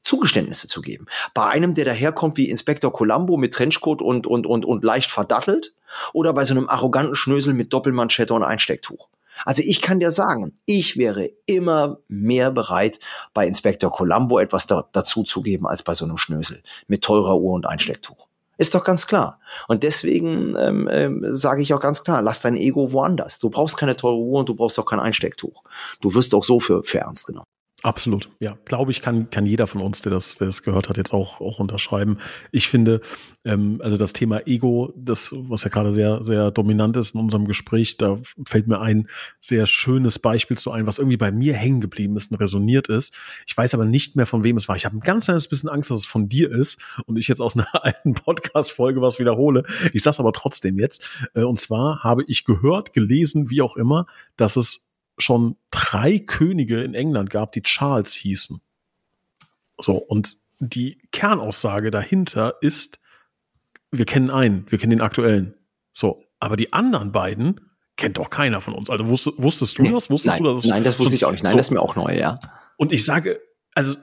[0.10, 1.06] Zugeständnisse zu geben.
[1.36, 5.76] Bei einem, der daherkommt wie Inspektor Columbo mit Trenchcoat und, und, und, und leicht verdattelt
[6.13, 9.10] oder bei so einem arroganten Schnösel mit Doppelmanschette und Einstecktuch.
[9.45, 13.00] Also ich kann dir sagen, ich wäre immer mehr bereit,
[13.36, 17.38] bei Inspektor Columbo etwas da, dazu zu geben, als bei so einem Schnösel mit teurer
[17.38, 18.28] Uhr und Einstecktuch.
[18.58, 19.39] Ist doch ganz klar.
[19.67, 23.38] Und deswegen ähm, ähm, sage ich auch ganz klar, lass dein Ego woanders.
[23.38, 25.63] Du brauchst keine teure Uhr und du brauchst auch kein Einstecktuch.
[26.02, 27.45] Du wirst auch so für, für ernst genommen.
[27.82, 28.58] Absolut, ja.
[28.65, 31.39] Glaube ich, kann, kann jeder von uns, der das, der das gehört hat, jetzt auch,
[31.39, 32.18] auch unterschreiben.
[32.52, 33.00] Ich finde,
[33.46, 37.46] ähm, also das Thema Ego, das, was ja gerade sehr, sehr dominant ist in unserem
[37.46, 39.08] Gespräch, da fällt mir ein
[39.39, 43.18] sehr schönes Beispiel zu ein, was irgendwie bei mir hängen geblieben ist und resoniert ist.
[43.48, 44.76] Ich weiß aber nicht mehr, von wem es war.
[44.76, 47.42] Ich habe ein ganz kleines bisschen Angst, dass es von dir ist und ich jetzt
[47.42, 49.63] aus einer alten Podcast-Folge was wiederhole.
[49.94, 51.02] Ich sag's aber trotzdem jetzt.
[51.34, 54.88] Äh, und zwar habe ich gehört, gelesen, wie auch immer, dass es
[55.19, 58.62] schon drei Könige in England gab, die Charles hießen.
[59.77, 62.99] So, und die Kernaussage dahinter ist,
[63.91, 65.55] wir kennen einen, wir kennen den aktuellen.
[65.93, 67.62] So, aber die anderen beiden
[67.97, 68.89] kennt doch keiner von uns.
[68.89, 70.10] Also wusstest, wusstest du nee, das?
[70.10, 70.65] Wusstest nein, du das?
[70.65, 71.43] Nein, das wusste ich auch nicht.
[71.43, 71.58] Nein, so.
[71.58, 72.39] das ist mir auch neu, ja.
[72.77, 73.41] Und ich sage,
[73.73, 73.97] also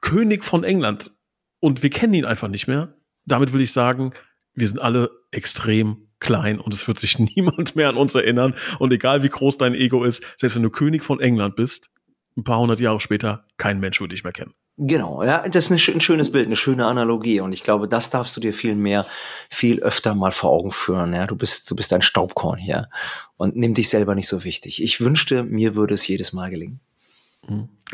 [0.00, 1.12] König von England
[1.60, 2.94] und wir kennen ihn einfach nicht mehr.
[3.26, 4.12] Damit will ich sagen,
[4.54, 8.54] wir sind alle extrem klein und es wird sich niemand mehr an uns erinnern.
[8.80, 11.90] Und egal wie groß dein Ego ist, selbst wenn du König von England bist,
[12.36, 14.54] ein paar hundert Jahre später, kein Mensch würde dich mehr kennen.
[14.76, 17.38] Genau, ja, das ist ein schönes Bild, eine schöne Analogie.
[17.38, 19.06] Und ich glaube, das darfst du dir viel mehr,
[19.48, 21.14] viel öfter mal vor Augen führen.
[21.14, 22.88] Ja, du bist, du bist ein Staubkorn hier
[23.36, 24.82] und nimm dich selber nicht so wichtig.
[24.82, 26.80] Ich wünschte, mir würde es jedes Mal gelingen.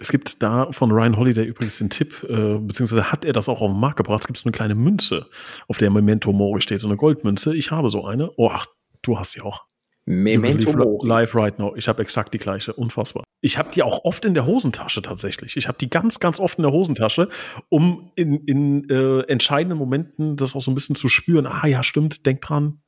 [0.00, 3.60] Es gibt da von Ryan Holiday übrigens den Tipp, äh, beziehungsweise hat er das auch
[3.60, 4.22] auf den Markt gebracht.
[4.22, 5.26] Es gibt so eine kleine Münze,
[5.68, 7.54] auf der Memento Mori steht, so eine Goldmünze.
[7.54, 8.30] Ich habe so eine.
[8.36, 8.66] Oh, ach,
[9.02, 9.64] du hast sie auch.
[10.06, 11.06] Memento Mori.
[11.06, 11.74] Live right now.
[11.76, 12.72] Ich habe exakt die gleiche.
[12.72, 13.24] Unfassbar.
[13.42, 15.56] Ich habe die auch oft in der Hosentasche tatsächlich.
[15.56, 17.28] Ich habe die ganz, ganz oft in der Hosentasche,
[17.68, 21.46] um in, in äh, entscheidenden Momenten das auch so ein bisschen zu spüren.
[21.46, 22.80] Ah ja, stimmt, denk dran.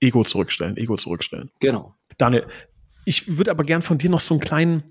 [0.00, 1.50] Ego zurückstellen, Ego zurückstellen.
[1.60, 1.94] Genau.
[2.18, 2.46] Daniel,
[3.04, 4.82] ich würde aber gern von dir noch so einen kleinen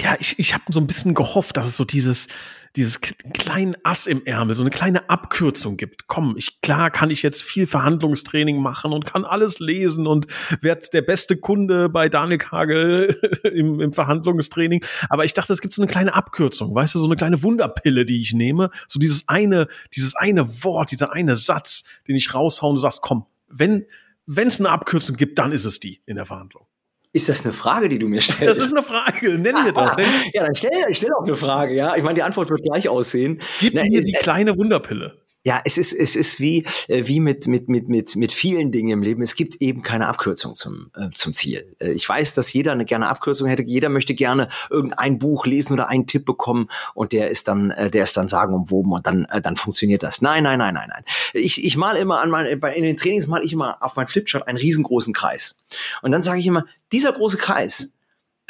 [0.00, 2.28] ja, ich, ich habe so ein bisschen gehofft, dass es so dieses,
[2.76, 6.06] dieses kleinen Ass im Ärmel, so eine kleine Abkürzung gibt.
[6.06, 10.26] Komm, ich, klar kann ich jetzt viel Verhandlungstraining machen und kann alles lesen und
[10.62, 14.82] werde der beste Kunde bei Daniel Kagel im, im Verhandlungstraining.
[15.10, 18.06] Aber ich dachte, es gibt so eine kleine Abkürzung, weißt du, so eine kleine Wunderpille,
[18.06, 18.70] die ich nehme.
[18.88, 23.26] So dieses eine, dieses eine Wort, dieser eine Satz, den ich raushaue und sagst, komm,
[23.48, 23.84] wenn,
[24.24, 26.66] wenn es eine Abkürzung gibt, dann ist es die in der Verhandlung.
[27.14, 28.46] Ist das eine Frage, die du mir stellst?
[28.46, 29.38] Das ist eine Frage.
[29.38, 29.96] Nenn mir das.
[29.96, 30.06] Nenn.
[30.32, 31.74] ja, dann stell, stell auch eine Frage.
[31.74, 33.38] Ja, ich meine, die Antwort wird gleich aussehen.
[33.60, 35.21] Gib Na, mir die äh, kleine Wunderpille.
[35.44, 38.90] Ja, es ist, es ist wie, äh, wie mit, mit, mit, mit, mit vielen Dingen
[38.90, 39.22] im Leben.
[39.22, 41.74] Es gibt eben keine Abkürzung zum, äh, zum Ziel.
[41.80, 43.64] Äh, ich weiß, dass jeder eine gerne Abkürzung hätte.
[43.64, 47.90] Jeder möchte gerne irgendein Buch lesen oder einen Tipp bekommen und der ist dann, äh,
[47.90, 50.22] der ist dann sagenumwoben und dann, äh, dann funktioniert das.
[50.22, 51.04] Nein, nein, nein, nein, nein.
[51.32, 54.46] Ich, ich mal immer an mein, in den Trainings mal ich immer auf mein Flipchart
[54.46, 55.58] einen riesengroßen Kreis.
[56.02, 57.92] Und dann sage ich immer, dieser große Kreis,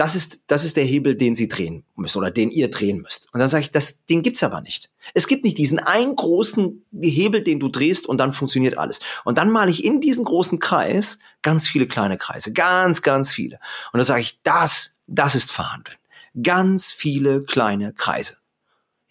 [0.03, 3.33] das ist, das ist der Hebel, den Sie drehen müssen oder den ihr drehen müsst.
[3.33, 4.91] Und dann sage ich, das, den gibt's aber nicht.
[5.15, 8.99] Es gibt nicht diesen einen großen Hebel, den du drehst und dann funktioniert alles.
[9.25, 13.61] Und dann male ich in diesen großen Kreis ganz viele kleine Kreise, ganz, ganz viele.
[13.93, 15.99] Und dann sage ich, das, das ist Verhandeln.
[16.43, 18.39] Ganz viele kleine Kreise.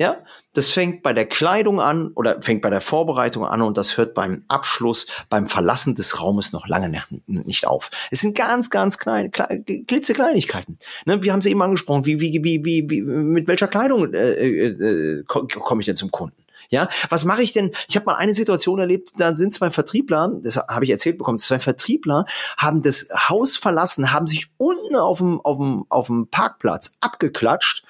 [0.01, 0.23] Ja,
[0.55, 4.15] das fängt bei der Kleidung an oder fängt bei der Vorbereitung an und das hört
[4.15, 7.91] beim Abschluss, beim Verlassen des Raumes noch lange nicht auf.
[8.09, 10.79] Es sind ganz, ganz kleine, kleine klitzekleinigkeiten.
[11.05, 14.31] Ne, wir haben sie eben angesprochen, wie, wie, wie, wie, wie mit welcher Kleidung äh,
[14.31, 16.43] äh, äh komme ich denn zum Kunden?
[16.71, 17.69] Ja, was mache ich denn?
[17.87, 21.37] Ich habe mal eine Situation erlebt, da sind zwei Vertriebler, das habe ich erzählt bekommen,
[21.37, 22.25] zwei Vertriebler
[22.57, 27.85] haben das Haus verlassen, haben sich unten auf dem, auf dem, auf dem Parkplatz abgeklatscht.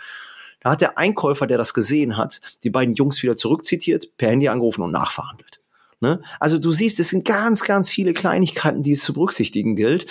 [0.62, 4.48] Da hat der Einkäufer, der das gesehen hat, die beiden Jungs wieder zurückzitiert, per Handy
[4.48, 5.62] angerufen und nachverhandelt.
[6.00, 6.22] Ne?
[6.40, 10.08] Also du siehst, es sind ganz, ganz viele Kleinigkeiten, die es zu berücksichtigen gilt.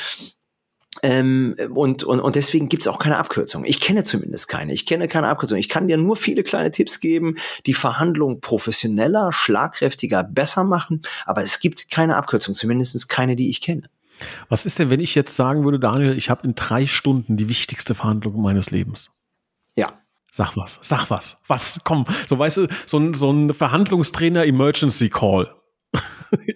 [1.02, 3.64] Ähm, und, und, und deswegen gibt's auch keine Abkürzung.
[3.64, 4.72] Ich kenne zumindest keine.
[4.72, 5.56] Ich kenne keine Abkürzung.
[5.56, 7.36] Ich kann dir nur viele kleine Tipps geben,
[7.66, 11.02] die Verhandlungen professioneller, schlagkräftiger, besser machen.
[11.26, 13.82] Aber es gibt keine Abkürzung, zumindest keine, die ich kenne.
[14.48, 17.48] Was ist denn, wenn ich jetzt sagen würde, Daniel, ich habe in drei Stunden die
[17.48, 19.10] wichtigste Verhandlung meines Lebens?
[19.76, 19.98] Ja.
[20.40, 21.36] Sag was, sag was.
[21.48, 25.54] Was, komm, so weißt du, so ein, so ein Verhandlungstrainer Emergency Call.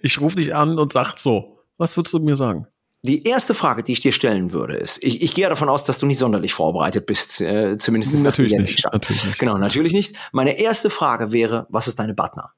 [0.01, 2.65] ich rufe dich an und sag so, was würdest du mir sagen?
[3.03, 5.99] Die erste Frage, die ich dir stellen würde, ist, ich, ich gehe davon aus, dass
[5.99, 9.37] du nicht sonderlich vorbereitet bist, äh, zumindest natürlich nicht, natürlich nicht.
[9.37, 10.15] Genau, natürlich nicht.
[10.31, 12.53] Meine erste Frage wäre, was ist deine Partner?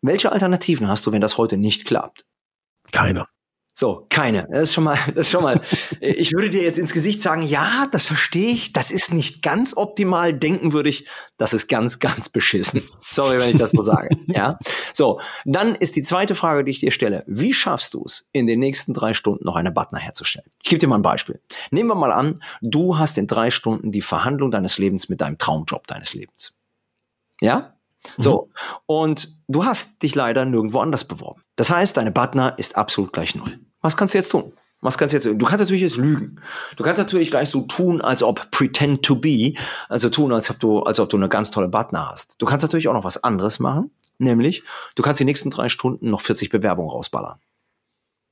[0.00, 2.24] Welche Alternativen hast du, wenn das heute nicht klappt?
[2.90, 3.26] Keine.
[3.80, 4.46] So, keine.
[4.50, 5.58] Das ist schon mal, das ist schon mal.
[6.02, 8.74] ich würde dir jetzt ins Gesicht sagen, ja, das verstehe ich.
[8.74, 10.34] Das ist nicht ganz optimal.
[10.34, 12.82] Denken würde ich, das ist ganz, ganz beschissen.
[13.08, 14.10] Sorry, wenn ich das so sage.
[14.26, 14.58] Ja.
[14.92, 17.24] So, dann ist die zweite Frage, die ich dir stelle.
[17.26, 20.50] Wie schaffst du es, in den nächsten drei Stunden noch eine Butner herzustellen?
[20.62, 21.40] Ich gebe dir mal ein Beispiel.
[21.70, 25.38] Nehmen wir mal an, du hast in drei Stunden die Verhandlung deines Lebens mit deinem
[25.38, 26.60] Traumjob deines Lebens.
[27.40, 27.76] Ja?
[28.18, 28.76] So, mhm.
[28.86, 31.42] und du hast dich leider nirgendwo anders beworben.
[31.56, 33.58] Das heißt, deine Butner ist absolut gleich null.
[33.80, 34.52] Was kannst du jetzt tun?
[34.82, 35.26] Was kannst du jetzt?
[35.26, 36.40] Du kannst natürlich jetzt lügen.
[36.76, 39.54] Du kannst natürlich gleich so tun, als ob pretend to be,
[39.88, 42.40] also tun, als ob du, als ob du eine ganz tolle Butner hast.
[42.40, 44.62] Du kannst natürlich auch noch was anderes machen, nämlich
[44.94, 47.38] du kannst die nächsten drei Stunden noch 40 Bewerbungen rausballern.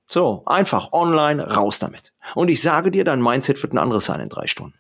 [0.07, 2.15] So, einfach online, raus damit.
[2.35, 4.79] Und ich sage dir, dein Mindset wird ein anderes sein in drei Stunden.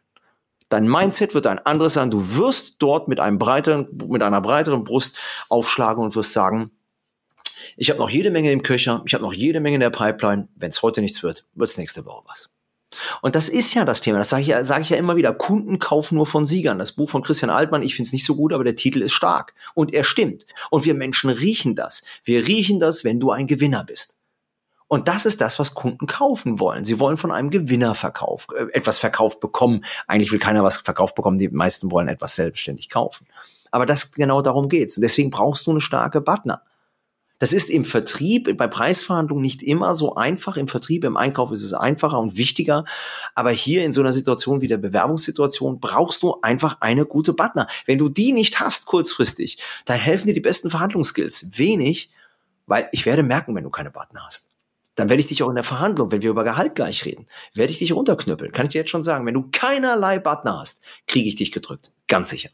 [0.70, 2.11] Dein Mindset wird ein anderes sein.
[2.11, 5.18] Du wirst dort mit einem breiteren, mit einer breiteren Brust
[5.50, 6.70] aufschlagen und wirst sagen,
[7.77, 10.49] ich habe noch jede Menge im Köcher, ich habe noch jede Menge in der Pipeline.
[10.57, 12.51] Wenn es heute nichts wird, wird es nächste Woche was.
[13.21, 15.35] Und das ist ja das Thema, das sage ich, ja, sag ich ja immer wieder.
[15.35, 16.79] Kunden kaufen nur von Siegern.
[16.79, 19.12] Das Buch von Christian Altmann, ich finde es nicht so gut, aber der Titel ist
[19.12, 19.55] stark.
[19.75, 20.47] Und er stimmt.
[20.71, 22.03] Und wir Menschen riechen das.
[22.25, 24.18] Wir riechen das, wenn du ein Gewinner bist.
[24.88, 26.87] Und das ist das, was Kunden kaufen wollen.
[26.87, 29.85] Sie wollen von einem Gewinner verkauf, äh, etwas verkauft bekommen.
[30.07, 31.37] Eigentlich will keiner was verkauft bekommen.
[31.37, 33.27] Die meisten wollen etwas selbstständig kaufen.
[33.71, 34.97] Aber das genau darum geht's.
[34.97, 36.62] Und deswegen brauchst du eine starke Partner.
[37.38, 40.57] Das ist im Vertrieb, bei Preisverhandlungen nicht immer so einfach.
[40.57, 42.85] Im Vertrieb, im Einkauf ist es einfacher und wichtiger.
[43.35, 47.68] Aber hier in so einer Situation wie der Bewerbungssituation brauchst du einfach eine gute Partner.
[47.87, 52.11] Wenn du die nicht hast kurzfristig, dann helfen dir die besten Verhandlungsskills wenig,
[52.66, 54.51] weil ich werde merken, wenn du keine Partner hast.
[54.96, 57.70] Dann werde ich dich auch in der Verhandlung, wenn wir über Gehalt gleich reden, werde
[57.70, 58.51] ich dich runterknüppeln.
[58.51, 59.24] Kann ich dir jetzt schon sagen.
[59.27, 61.92] Wenn du keinerlei Partner hast, kriege ich dich gedrückt.
[62.09, 62.51] Ganz sicher.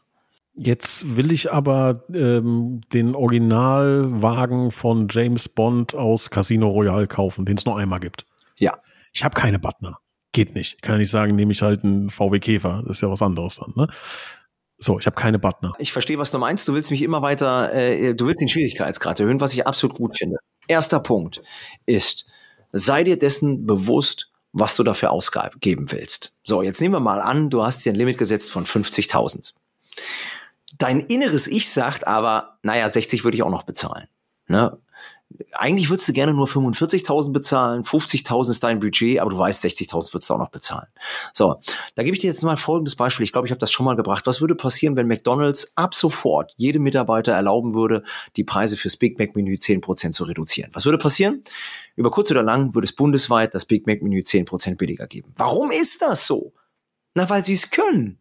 [0.57, 7.57] Jetzt will ich aber ähm, den Originalwagen von James Bond aus Casino Royale kaufen, den
[7.57, 8.25] es nur einmal gibt.
[8.55, 8.79] Ja.
[9.11, 9.99] Ich habe keine Butner.
[10.31, 10.81] Geht nicht.
[10.81, 12.83] Kann nicht sagen, nehme ich halt einen VW Käfer.
[12.87, 13.87] Das ist ja was anderes dann, ne?
[14.77, 15.73] So, ich habe keine Butner.
[15.77, 16.67] Ich verstehe, was du meinst.
[16.67, 20.17] Du willst mich immer weiter, äh, du willst den Schwierigkeitsgrad erhöhen, was ich absolut gut
[20.17, 20.37] finde.
[20.67, 21.41] Erster Punkt
[21.85, 22.27] ist,
[22.71, 26.37] sei dir dessen bewusst, was du dafür ausgeben willst.
[26.43, 29.53] So, jetzt nehmen wir mal an, du hast dir ein Limit gesetzt von 50.000
[30.77, 34.07] dein inneres Ich sagt aber, naja, 60 würde ich auch noch bezahlen.
[34.47, 34.77] Ne?
[35.53, 40.13] Eigentlich würdest du gerne nur 45.000 bezahlen, 50.000 ist dein Budget, aber du weißt, 60.000
[40.13, 40.87] würdest du auch noch bezahlen.
[41.33, 41.59] So,
[41.95, 43.23] da gebe ich dir jetzt mal folgendes Beispiel.
[43.23, 44.27] Ich glaube, ich habe das schon mal gebracht.
[44.27, 48.03] Was würde passieren, wenn McDonald's ab sofort jedem Mitarbeiter erlauben würde,
[48.35, 50.69] die Preise fürs Big Mac Menü 10% zu reduzieren?
[50.73, 51.43] Was würde passieren?
[51.95, 55.33] Über kurz oder lang würde es bundesweit das Big Mac Menü 10% billiger geben.
[55.35, 56.53] Warum ist das so?
[57.15, 58.19] Na, weil sie es können.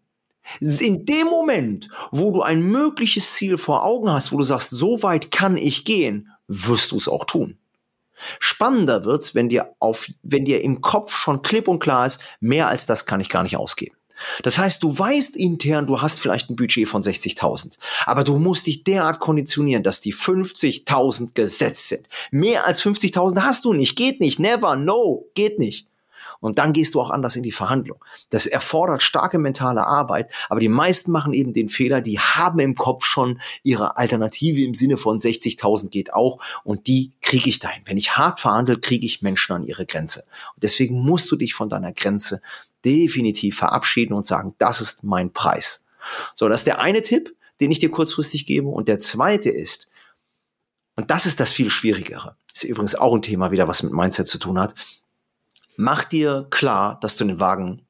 [0.60, 5.02] In dem Moment, wo du ein mögliches Ziel vor Augen hast, wo du sagst, so
[5.02, 7.58] weit kann ich gehen, wirst du es auch tun.
[8.38, 9.50] Spannender wird's, wenn
[10.22, 13.42] wenn dir im Kopf schon klipp und klar ist, mehr als das kann ich gar
[13.42, 13.96] nicht ausgeben.
[14.42, 18.66] Das heißt, du weißt intern, du hast vielleicht ein Budget von 60.000, aber du musst
[18.66, 22.08] dich derart konditionieren, dass die 50.000 gesetzt sind.
[22.30, 25.88] Mehr als 50.000 hast du nicht, geht nicht, never, no, geht nicht.
[26.40, 28.04] Und dann gehst du auch anders in die Verhandlung.
[28.30, 32.74] Das erfordert starke mentale Arbeit, aber die meisten machen eben den Fehler, die haben im
[32.74, 37.82] Kopf schon ihre Alternative im Sinne von 60.000 geht auch und die kriege ich dahin.
[37.86, 40.24] Wenn ich hart verhandle, kriege ich Menschen an ihre Grenze.
[40.54, 42.40] Und deswegen musst du dich von deiner Grenze
[42.84, 45.84] definitiv verabschieden und sagen, das ist mein Preis.
[46.34, 48.68] So, das ist der eine Tipp, den ich dir kurzfristig gebe.
[48.68, 49.88] Und der zweite ist,
[50.96, 54.28] und das ist das viel Schwierigere, ist übrigens auch ein Thema wieder, was mit Mindset
[54.28, 54.74] zu tun hat,
[55.76, 57.86] mach dir klar, dass du den Wagen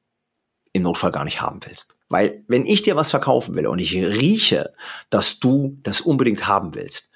[0.73, 1.97] im Notfall gar nicht haben willst.
[2.09, 4.73] Weil wenn ich dir was verkaufen will und ich rieche,
[5.09, 7.11] dass du das unbedingt haben willst,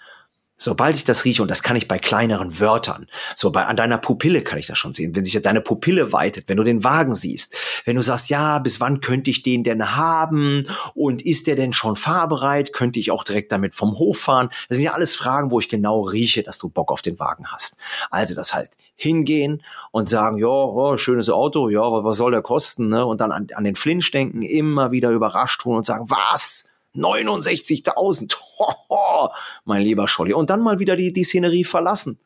[0.62, 3.97] Sobald ich das rieche, und das kann ich bei kleineren Wörtern, so bei, an deiner
[3.97, 7.15] Pupille kann ich das schon sehen, wenn sich deine Pupille weitet, wenn du den Wagen
[7.15, 7.55] siehst,
[7.86, 11.71] wenn du sagst, ja, bis wann könnte ich den denn haben und ist der denn
[11.71, 14.49] schon fahrbereit, könnte ich auch direkt damit vom Hof fahren.
[14.67, 17.47] Das sind ja alles Fragen, wo ich genau rieche, dass du Bock auf den Wagen
[17.47, 17.77] hast.
[18.12, 22.89] Also das heißt, hingehen und sagen, ja, oh, schönes Auto, ja, was soll der kosten,
[22.89, 23.05] ne?
[23.05, 26.69] und dann an, an den Flinch denken, immer wieder überrascht tun und sagen, was?
[26.95, 28.35] 69.000.
[29.65, 30.33] mein lieber Scholli.
[30.33, 32.19] Und dann mal wieder die, die Szenerie verlassen.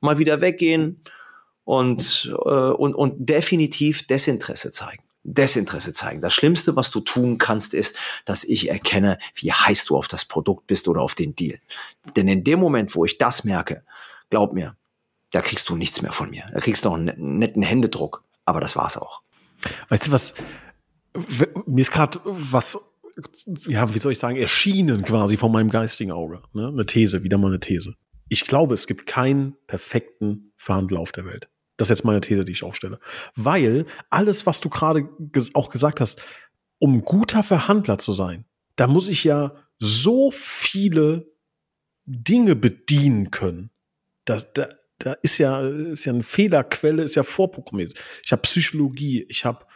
[0.00, 1.02] Mal wieder weggehen
[1.64, 5.02] und, äh, und, und definitiv Desinteresse zeigen.
[5.24, 6.20] Desinteresse zeigen.
[6.20, 10.26] Das Schlimmste, was du tun kannst, ist, dass ich erkenne, wie heiß du auf das
[10.26, 11.58] Produkt bist oder auf den Deal.
[12.14, 13.82] Denn in dem Moment, wo ich das merke,
[14.28, 14.76] glaub mir,
[15.34, 16.44] da kriegst du nichts mehr von mir.
[16.52, 18.22] Da kriegst du noch einen netten Händedruck.
[18.44, 19.22] Aber das war's auch.
[19.88, 20.34] Weißt du was?
[21.66, 22.78] Mir ist gerade was
[23.66, 26.42] ja, wie soll ich sagen, erschienen quasi von meinem geistigen Auge.
[26.52, 26.68] Ne?
[26.68, 27.94] Eine These, wieder mal eine These.
[28.28, 31.48] Ich glaube, es gibt keinen perfekten Verhandler auf der Welt.
[31.76, 32.98] Das ist jetzt meine These, die ich aufstelle.
[33.36, 36.20] Weil alles, was du gerade ges auch gesagt hast,
[36.78, 38.44] um guter Verhandler zu sein,
[38.76, 41.32] da muss ich ja so viele
[42.04, 43.70] Dinge bedienen können.
[44.24, 44.68] Da, da,
[45.04, 47.92] da ist ja, ist ja eine Fehlerquelle, ist ja vorprogrammiert.
[48.24, 49.66] Ich habe Psychologie, ich habe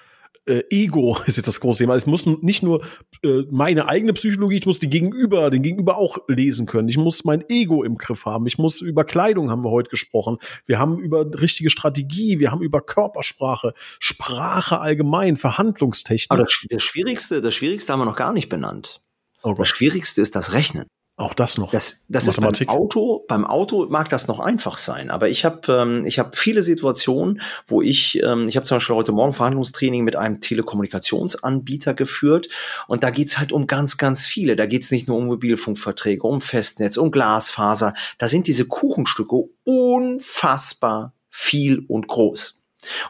[0.46, 1.94] äh, Ego ist jetzt das große Thema.
[1.94, 2.82] Es muss nicht nur
[3.22, 6.88] äh, meine eigene Psychologie, ich muss die Gegenüber, den Gegenüber auch lesen können.
[6.88, 8.46] Ich muss mein Ego im Griff haben.
[8.46, 10.38] Ich muss über Kleidung haben wir heute gesprochen.
[10.64, 16.30] Wir haben über richtige Strategie, wir haben über Körpersprache, Sprache allgemein, Verhandlungstechnik.
[16.30, 19.02] Aber das, das Schwierigste, das Schwierigste haben wir noch gar nicht benannt.
[19.42, 20.86] Oh das Schwierigste ist das Rechnen.
[21.18, 21.72] Auch das noch.
[21.72, 23.24] Das, das ist beim Auto.
[23.26, 27.40] Beim Auto mag das noch einfach sein, aber ich habe ähm, ich habe viele Situationen,
[27.66, 32.48] wo ich ähm, ich habe zum Beispiel heute Morgen Verhandlungstraining mit einem Telekommunikationsanbieter geführt
[32.86, 34.54] und da geht's halt um ganz ganz viele.
[34.54, 37.94] Da geht's nicht nur um Mobilfunkverträge, um Festnetz, um Glasfaser.
[38.18, 42.57] Da sind diese Kuchenstücke unfassbar viel und groß.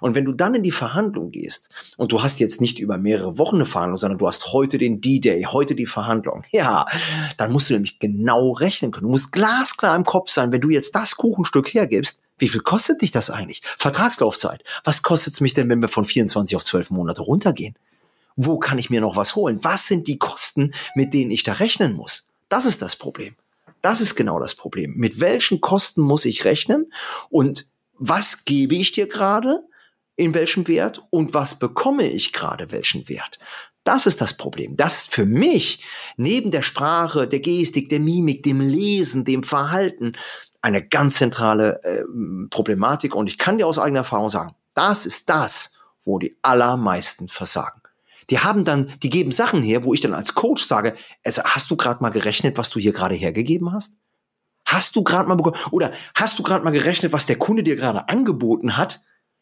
[0.00, 3.38] Und wenn du dann in die Verhandlung gehst und du hast jetzt nicht über mehrere
[3.38, 6.86] Wochen eine Verhandlung, sondern du hast heute den D-Day, heute die Verhandlung, ja,
[7.36, 9.04] dann musst du nämlich genau rechnen können.
[9.04, 13.02] Du musst glasklar im Kopf sein, wenn du jetzt das Kuchenstück hergibst, wie viel kostet
[13.02, 13.62] dich das eigentlich?
[13.78, 14.62] Vertragslaufzeit.
[14.84, 17.74] Was kostet es mich denn, wenn wir von 24 auf 12 Monate runtergehen?
[18.36, 19.58] Wo kann ich mir noch was holen?
[19.62, 22.28] Was sind die Kosten, mit denen ich da rechnen muss?
[22.48, 23.34] Das ist das Problem.
[23.82, 24.94] Das ist genau das Problem.
[24.96, 26.92] Mit welchen Kosten muss ich rechnen?
[27.30, 27.66] Und
[27.98, 29.62] was gebe ich dir gerade,
[30.16, 33.38] in welchem Wert und was bekomme ich gerade, welchen Wert.
[33.84, 34.76] Das ist das Problem.
[34.76, 35.84] Das ist für mich
[36.16, 40.12] neben der Sprache, der Gestik, der Mimik, dem Lesen, dem Verhalten
[40.60, 42.02] eine ganz zentrale äh,
[42.50, 43.14] Problematik.
[43.14, 45.72] Und ich kann dir aus eigener Erfahrung sagen, das ist das,
[46.04, 47.80] wo die allermeisten versagen.
[48.30, 51.76] Die haben dann, die geben Sachen her, wo ich dann als Coach sage, hast du
[51.76, 53.94] gerade mal gerechnet, was du hier gerade hergegeben hast?
[54.68, 57.74] Hast du gerade mal bekommen oder hast du gerade mal gerechnet, was der Kunde dir
[57.74, 59.00] gerade angeboten hat?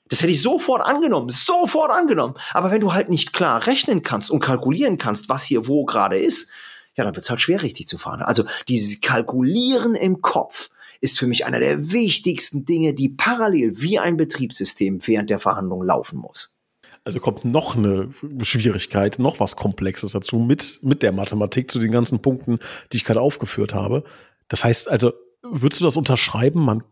[0.08, 2.34] Das hätte ich sofort angenommen, sofort angenommen.
[2.52, 6.16] Aber wenn du halt nicht klar rechnen kannst und kalkulieren kannst, was hier wo gerade
[6.16, 6.48] ist,
[6.94, 8.22] ja, dann wird es halt schwer, richtig zu fahren.
[8.22, 13.98] Also dieses Kalkulieren im Kopf ist für mich einer der wichtigsten Dinge, die parallel wie
[13.98, 16.56] ein Betriebssystem während der Verhandlung laufen muss.
[17.02, 18.12] Also kommt noch eine
[18.42, 22.60] Schwierigkeit, noch was Komplexes dazu mit, mit der Mathematik zu den ganzen Punkten,
[22.92, 24.04] die ich gerade aufgeführt habe.
[24.48, 26.64] Das heißt also, würdest du das unterschreiben?
[26.64, 26.84] Man,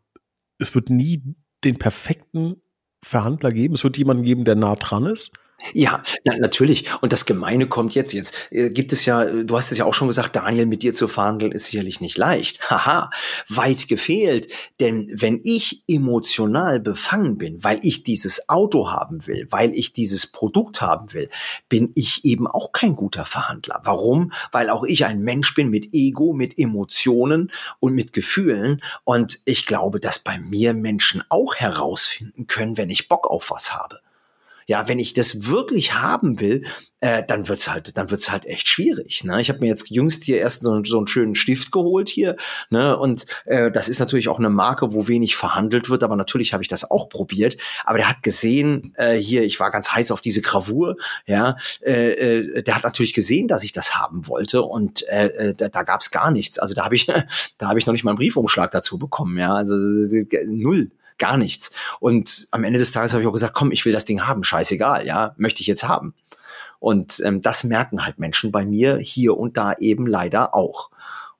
[0.59, 1.23] es wird nie
[1.65, 2.63] den perfekten
[3.05, 3.75] Verhandler geben.
[3.75, 5.33] Es wird jemanden geben, der nah dran ist.
[5.73, 6.91] Ja, na, natürlich.
[7.01, 8.13] Und das Gemeine kommt jetzt.
[8.13, 10.93] Jetzt äh, gibt es ja, du hast es ja auch schon gesagt, Daniel, mit dir
[10.93, 12.61] zu verhandeln ist sicherlich nicht leicht.
[12.71, 13.11] Haha,
[13.49, 14.49] weit gefehlt.
[14.81, 20.27] Denn wenn ich emotional befangen bin, weil ich dieses Auto haben will, weil ich dieses
[20.27, 21.31] Produkt haben will,
[21.69, 23.81] bin ich eben auch kein guter Verhandler.
[23.85, 24.33] Warum?
[24.53, 27.51] Weil auch ich ein Mensch bin mit Ego, mit Emotionen
[27.81, 28.83] und mit Gefühlen.
[29.05, 33.75] Und ich glaube, dass bei mir Menschen auch herausfinden können, wenn ich Bock auf was
[33.75, 34.04] habe.
[34.67, 36.65] Ja, wenn ich das wirklich haben will,
[37.05, 39.25] äh, dann wird's halt, dann wird's halt echt schwierig.
[39.25, 39.39] Ne?
[39.41, 42.37] Ich habe mir jetzt jüngst hier erst so, so einen schönen Stift geholt hier,
[42.71, 42.97] ne?
[42.97, 46.63] Und äh, das ist natürlich auch eine Marke, wo wenig verhandelt wird, aber natürlich habe
[46.63, 47.59] ich das auch probiert.
[47.85, 50.97] Aber der hat gesehen, äh, hier, ich war ganz heiß auf diese Gravur,
[51.27, 55.55] ja, äh, äh, der hat natürlich gesehen, dass ich das haben wollte und äh, äh
[55.55, 56.59] da, da gab's gar nichts.
[56.59, 57.07] Also da habe ich,
[57.59, 59.75] da habe ich noch nicht mal einen Briefumschlag dazu bekommen, ja, also
[60.47, 61.71] null gar nichts.
[62.01, 64.45] Und am Ende des Tages habe ich auch gesagt, komm, ich will das Ding haben,
[64.45, 66.15] scheißegal, ja, möchte ich jetzt haben.
[66.79, 70.91] Und ähm, das merken halt Menschen bei mir hier und da eben leider auch.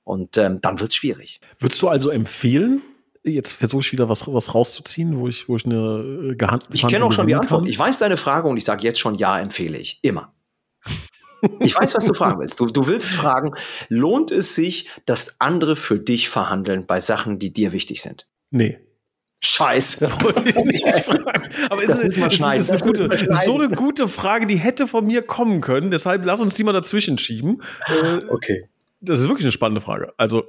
[0.03, 1.39] Und ähm, dann wird's schwierig.
[1.59, 2.81] Würdest du also empfehlen,
[3.23, 6.65] jetzt versuche ich wieder was, was rauszuziehen, wo ich, wo ich eine Gehand.
[6.71, 7.63] Ich kenne auch schon die Antwort.
[7.63, 7.69] Kann.
[7.69, 9.99] Ich weiß deine Frage und ich sage jetzt schon ja, empfehle ich.
[10.01, 10.33] Immer.
[11.59, 12.59] Ich weiß, was du fragen willst.
[12.59, 13.53] Du, du willst fragen,
[13.89, 18.27] lohnt es sich, dass andere für dich verhandeln bei Sachen, die dir wichtig sind?
[18.49, 18.79] Nee.
[19.41, 20.11] Scheiße.
[21.69, 25.05] Aber ist, eine, ist, ist, eine gute, ist so eine gute Frage, die hätte von
[25.05, 25.91] mir kommen können.
[25.91, 27.61] Deshalb lass uns die mal dazwischen schieben.
[27.87, 28.69] Äh, okay.
[29.01, 30.13] Das ist wirklich eine spannende Frage.
[30.17, 30.45] Also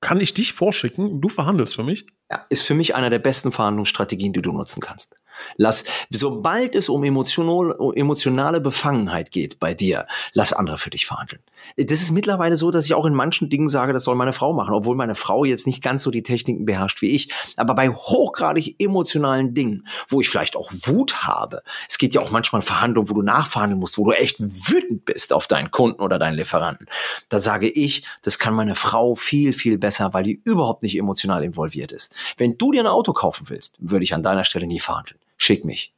[0.00, 2.06] kann ich dich vorschicken und du verhandelst für mich?
[2.30, 5.14] Ja, ist für mich einer der besten Verhandlungsstrategien, die du nutzen kannst.
[5.56, 11.42] Lass, sobald es um emotionale Befangenheit geht bei dir, lass andere für dich verhandeln.
[11.76, 14.52] Das ist mittlerweile so, dass ich auch in manchen Dingen sage, das soll meine Frau
[14.52, 17.32] machen, obwohl meine Frau jetzt nicht ganz so die Techniken beherrscht wie ich.
[17.56, 22.30] Aber bei hochgradig emotionalen Dingen, wo ich vielleicht auch Wut habe, es geht ja auch
[22.30, 26.18] manchmal Verhandlungen, wo du nachverhandeln musst, wo du echt wütend bist auf deinen Kunden oder
[26.18, 26.86] deinen Lieferanten.
[27.28, 31.42] Da sage ich, das kann meine Frau viel, viel besser, weil die überhaupt nicht emotional
[31.42, 32.14] involviert ist.
[32.36, 35.64] Wenn du dir ein Auto kaufen willst, würde ich an deiner Stelle nie verhandeln schick
[35.64, 35.94] mich.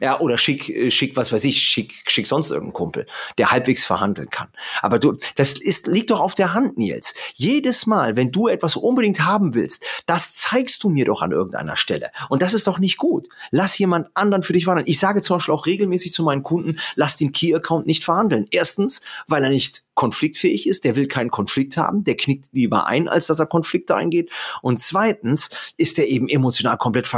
[0.00, 3.06] Ja, oder schick, äh, schick, was weiß ich, schick, schick sonst irgendeinen Kumpel,
[3.36, 4.48] der halbwegs verhandeln kann.
[4.80, 7.14] Aber du, das ist, liegt doch auf der Hand, Nils.
[7.34, 11.76] Jedes Mal, wenn du etwas unbedingt haben willst, das zeigst du mir doch an irgendeiner
[11.76, 12.10] Stelle.
[12.28, 13.28] Und das ist doch nicht gut.
[13.50, 14.88] Lass jemand anderen für dich verhandeln.
[14.88, 18.46] Ich sage zum Beispiel auch regelmäßig zu meinen Kunden, lass den Key-Account nicht verhandeln.
[18.50, 23.08] Erstens, weil er nicht konfliktfähig ist, der will keinen Konflikt haben, der knickt lieber ein,
[23.08, 24.30] als dass er Konflikte eingeht.
[24.62, 27.10] Und zweitens ist er eben emotional komplett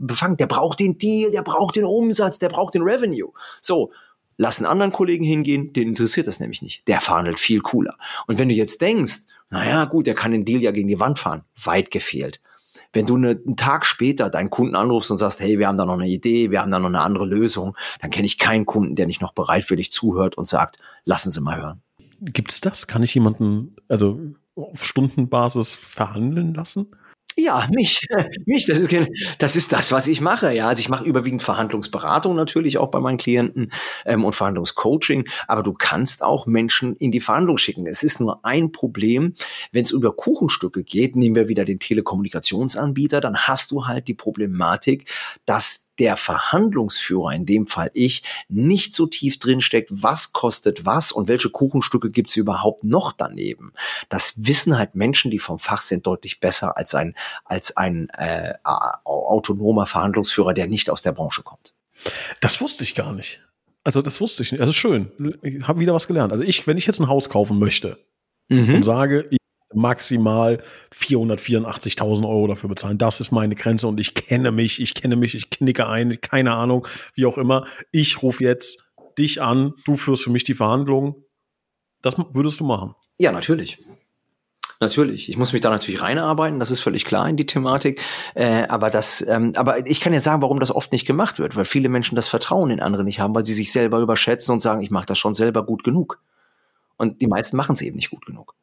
[0.00, 0.36] befangen.
[0.36, 3.30] Der braucht den Deal, der braucht den Umsatz, der braucht den Revenue.
[3.62, 3.92] So,
[4.36, 6.88] lass einen anderen Kollegen hingehen, den interessiert das nämlich nicht.
[6.88, 7.96] Der verhandelt viel cooler.
[8.26, 9.20] Und wenn du jetzt denkst,
[9.50, 12.40] naja, gut, der kann den Deal ja gegen die Wand fahren, weit gefehlt.
[12.92, 15.86] Wenn du ne, einen Tag später deinen Kunden anrufst und sagst, hey, wir haben da
[15.86, 18.96] noch eine Idee, wir haben da noch eine andere Lösung, dann kenne ich keinen Kunden,
[18.96, 21.84] der nicht noch bereitwillig zuhört und sagt, lassen Sie mal hören.
[22.24, 22.86] Gibt es das?
[22.86, 24.20] Kann ich jemanden, also
[24.56, 26.86] auf Stundenbasis verhandeln lassen?
[27.36, 28.06] Ja, mich,
[28.46, 28.94] mich, das ist,
[29.38, 30.52] das ist das, was ich mache.
[30.54, 33.72] Ja, also ich mache überwiegend Verhandlungsberatung natürlich auch bei meinen Klienten
[34.06, 35.28] ähm, und Verhandlungscoaching.
[35.48, 37.86] Aber du kannst auch Menschen in die Verhandlung schicken.
[37.86, 39.34] Es ist nur ein Problem,
[39.72, 41.16] wenn es über Kuchenstücke geht.
[41.16, 45.10] Nehmen wir wieder den Telekommunikationsanbieter, dann hast du halt die Problematik,
[45.44, 51.12] dass der Verhandlungsführer, in dem Fall ich, nicht so tief drin steckt, was kostet was
[51.12, 53.72] und welche Kuchenstücke gibt's überhaupt noch daneben.
[54.08, 57.14] Das wissen halt Menschen, die vom Fach sind, deutlich besser als ein,
[57.44, 61.74] als ein äh, autonomer Verhandlungsführer, der nicht aus der Branche kommt.
[62.40, 63.40] Das wusste ich gar nicht.
[63.84, 64.60] Also das wusste ich nicht.
[64.60, 65.12] Das ist schön.
[65.42, 66.32] Ich habe wieder was gelernt.
[66.32, 67.98] Also ich, wenn ich jetzt ein Haus kaufen möchte
[68.48, 68.76] mhm.
[68.76, 69.38] und sage, ich
[69.74, 70.62] maximal
[70.92, 72.98] 484.000 Euro dafür bezahlen.
[72.98, 76.52] Das ist meine Grenze und ich kenne mich, ich kenne mich, ich knicke ein, keine
[76.52, 77.66] Ahnung, wie auch immer.
[77.90, 78.78] Ich rufe jetzt
[79.18, 81.14] dich an, du führst für mich die Verhandlungen.
[82.02, 82.94] Das würdest du machen?
[83.18, 83.78] Ja, natürlich.
[84.80, 85.28] Natürlich.
[85.28, 88.02] Ich muss mich da natürlich reinarbeiten, das ist völlig klar in die Thematik.
[88.34, 91.56] Äh, aber das, ähm, aber ich kann ja sagen, warum das oft nicht gemacht wird,
[91.56, 94.60] weil viele Menschen das Vertrauen in andere nicht haben, weil sie sich selber überschätzen und
[94.60, 96.20] sagen, ich mache das schon selber gut genug.
[96.96, 98.54] Und die meisten machen es eben nicht gut genug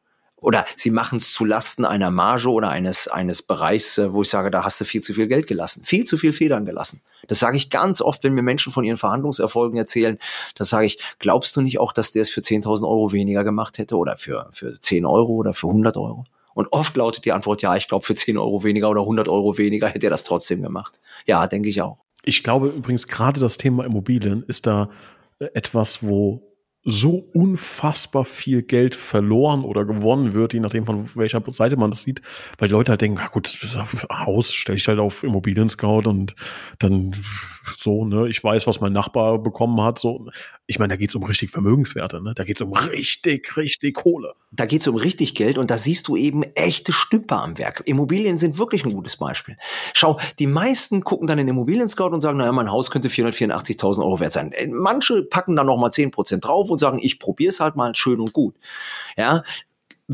[0.42, 4.28] oder sie machen es zu Lasten einer Marge oder eines, eines Bereichs, äh, wo ich
[4.28, 7.00] sage, da hast du viel zu viel Geld gelassen, viel zu viel Federn gelassen.
[7.28, 10.18] Das sage ich ganz oft, wenn mir Menschen von ihren Verhandlungserfolgen erzählen.
[10.56, 13.78] Das sage ich, glaubst du nicht auch, dass der es für 10.000 Euro weniger gemacht
[13.78, 16.24] hätte oder für, für 10 Euro oder für 100 Euro?
[16.54, 19.56] Und oft lautet die Antwort, ja, ich glaube, für 10 Euro weniger oder 100 Euro
[19.56, 21.00] weniger hätte er das trotzdem gemacht.
[21.24, 21.98] Ja, denke ich auch.
[22.24, 24.90] Ich glaube übrigens, gerade das Thema Immobilien ist da
[25.38, 26.51] äh, etwas, wo
[26.84, 32.02] so unfassbar viel Geld verloren oder gewonnen wird, je nachdem von welcher Seite man das
[32.02, 32.22] sieht,
[32.58, 33.56] weil die Leute halt denken, ah gut,
[34.10, 36.34] Haus stelle ich halt auf Immobilien Scout und
[36.80, 37.14] dann
[37.76, 40.26] so, ne, ich weiß, was mein Nachbar bekommen hat, so.
[40.66, 42.34] Ich meine, da geht's um richtig Vermögenswerte, ne?
[42.34, 44.34] Da geht's um richtig, richtig Kohle.
[44.50, 47.82] Da geht's um richtig Geld und da siehst du eben echte Stümper am Werk.
[47.84, 49.56] Immobilien sind wirklich ein gutes Beispiel.
[49.92, 54.00] Schau, die meisten gucken dann in Immobilien Scout und sagen, naja, mein Haus könnte 484.000
[54.00, 54.52] Euro wert sein.
[54.70, 58.20] Manche packen dann noch mal 10% drauf und sagen, ich probiere es halt mal schön
[58.20, 58.54] und gut.
[59.16, 59.42] Ja,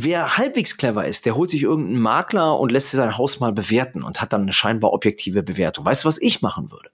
[0.01, 4.05] Wer halbwegs clever ist, der holt sich irgendeinen Makler und lässt sein Haus mal bewerten
[4.05, 5.85] und hat dann eine scheinbar objektive Bewertung.
[5.85, 6.91] Weißt du, was ich machen würde?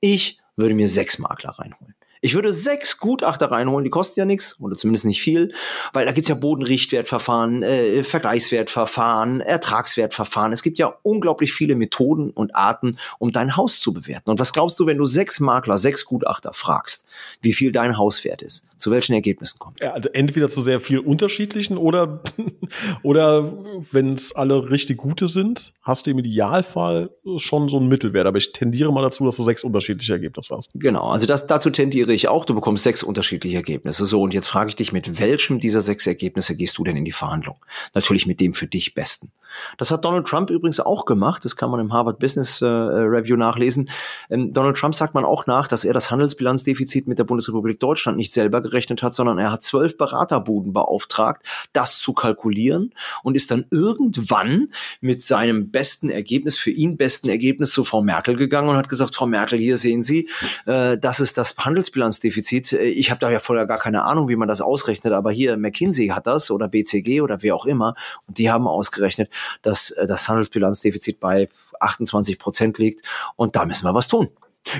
[0.00, 1.94] Ich würde mir sechs Makler reinholen.
[2.22, 5.54] Ich würde sechs Gutachter reinholen, die kosten ja nichts oder zumindest nicht viel,
[5.94, 10.52] weil da gibt's ja Bodenrichtwertverfahren, äh, Vergleichswertverfahren, Ertragswertverfahren.
[10.52, 14.28] Es gibt ja unglaublich viele Methoden und Arten, um dein Haus zu bewerten.
[14.28, 17.06] Und was glaubst du, wenn du sechs Makler, sechs Gutachter fragst,
[17.40, 18.68] wie viel dein Haus wert ist?
[18.76, 19.80] Zu welchen Ergebnissen kommt?
[19.80, 22.22] Ja, also entweder zu sehr viel unterschiedlichen oder,
[23.02, 23.52] oder
[23.92, 28.26] wenn es alle richtig gute sind, hast du im Idealfall schon so einen Mittelwert.
[28.26, 30.72] Aber ich tendiere mal dazu, dass du sechs unterschiedliche Ergebnisse hast.
[30.74, 34.04] Genau, also das, dazu tendiere Friedrich auch, du bekommst sechs unterschiedliche Ergebnisse.
[34.04, 37.04] So, und jetzt frage ich dich, mit welchem dieser sechs Ergebnisse gehst du denn in
[37.04, 37.56] die Verhandlung?
[37.94, 39.30] Natürlich mit dem für dich besten.
[39.78, 41.44] Das hat Donald Trump übrigens auch gemacht.
[41.44, 43.90] Das kann man im Harvard Business äh, Review nachlesen.
[44.28, 48.16] Ähm, Donald Trump sagt man auch nach, dass er das Handelsbilanzdefizit mit der Bundesrepublik Deutschland
[48.16, 51.44] nicht selber gerechnet hat, sondern er hat zwölf Beraterbuden beauftragt,
[51.74, 54.68] das zu kalkulieren und ist dann irgendwann
[55.02, 59.14] mit seinem besten Ergebnis, für ihn besten Ergebnis zu Frau Merkel gegangen und hat gesagt,
[59.14, 60.30] Frau Merkel, hier sehen Sie,
[60.64, 62.72] äh, das ist das Handelsbilanzdefizit.
[62.72, 65.56] Äh, ich habe da ja vorher gar keine Ahnung, wie man das ausrechnet, aber hier
[65.56, 67.94] McKinsey hat das oder BCG oder wer auch immer
[68.26, 69.30] und die haben ausgerechnet,
[69.62, 71.48] dass äh, das Handelsbilanzdefizit bei
[71.80, 73.04] 28 Prozent liegt
[73.36, 74.28] und da müssen wir was tun.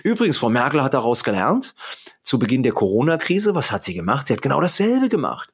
[0.05, 1.75] Übrigens, Frau Merkel hat daraus gelernt.
[2.23, 4.27] Zu Beginn der Corona-Krise, was hat sie gemacht?
[4.27, 5.51] Sie hat genau dasselbe gemacht.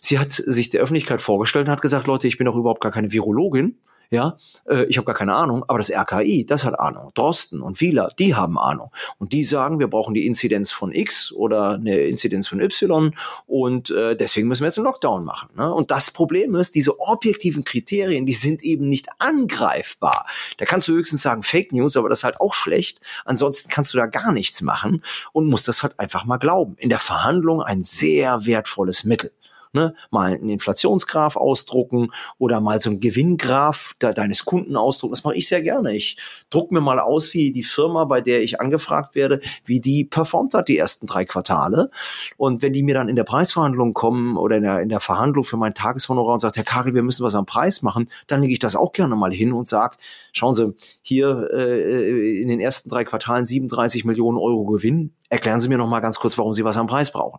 [0.00, 2.92] Sie hat sich der Öffentlichkeit vorgestellt und hat gesagt, Leute, ich bin doch überhaupt gar
[2.92, 3.78] keine Virologin.
[4.12, 4.36] Ja,
[4.68, 7.12] äh, ich habe gar keine Ahnung, aber das RKI, das hat Ahnung.
[7.14, 8.90] Drosten und Wieler, die haben Ahnung.
[9.18, 13.14] Und die sagen, wir brauchen die Inzidenz von X oder eine Inzidenz von Y
[13.46, 15.50] und äh, deswegen müssen wir jetzt einen Lockdown machen.
[15.56, 15.72] Ne?
[15.72, 20.26] Und das Problem ist, diese objektiven Kriterien, die sind eben nicht angreifbar.
[20.58, 23.00] Da kannst du höchstens sagen Fake News, aber das ist halt auch schlecht.
[23.24, 26.74] Ansonsten kannst du da gar nichts machen und musst das halt einfach mal glauben.
[26.78, 29.30] In der Verhandlung ein sehr wertvolles Mittel
[29.72, 35.12] ne, mal einen Inflationsgraph ausdrucken oder mal so einen Gewinngraph de deines Kunden ausdrucken.
[35.12, 35.94] Das mache ich sehr gerne.
[35.94, 36.16] Ich
[36.50, 40.54] druck mir mal aus, wie die Firma, bei der ich angefragt werde, wie die performt
[40.54, 41.90] hat die ersten drei Quartale.
[42.36, 45.44] Und wenn die mir dann in der Preisverhandlung kommen oder in der, in der Verhandlung
[45.44, 48.52] für mein Tageshonorar und sagt, Herr Kagel, wir müssen was am Preis machen, dann lege
[48.52, 49.96] ich das auch gerne mal hin und sage,
[50.32, 55.14] schauen Sie, hier äh, in den ersten drei Quartalen 37 Millionen Euro Gewinn.
[55.28, 57.38] Erklären Sie mir noch mal ganz kurz, warum Sie was am Preis brauchen.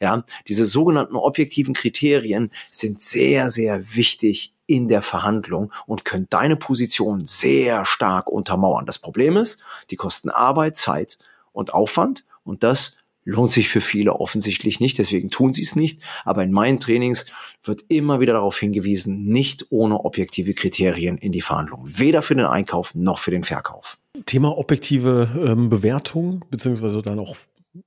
[0.00, 6.56] Ja, diese sogenannten objektiven Kriterien sind sehr, sehr wichtig in der Verhandlung und können deine
[6.56, 8.84] Position sehr stark untermauern.
[8.84, 9.58] Das Problem ist,
[9.90, 11.18] die kosten Arbeit, Zeit
[11.52, 16.00] und Aufwand und das lohnt sich für viele offensichtlich nicht, deswegen tun sie es nicht.
[16.24, 17.26] Aber in meinen Trainings
[17.64, 21.82] wird immer wieder darauf hingewiesen, nicht ohne objektive Kriterien in die Verhandlung.
[21.84, 23.98] Weder für den Einkauf noch für den Verkauf.
[24.26, 27.36] Thema objektive ähm, Bewertung, beziehungsweise dann auch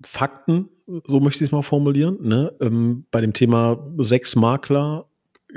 [0.04, 0.70] Fakten,
[1.06, 2.54] so möchte ich es mal formulieren, ne?
[2.62, 5.06] Ähm, bei dem Thema sechs Makler,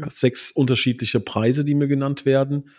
[0.08, 2.70] sechs unterschiedliche Preise, die mir genannt werden.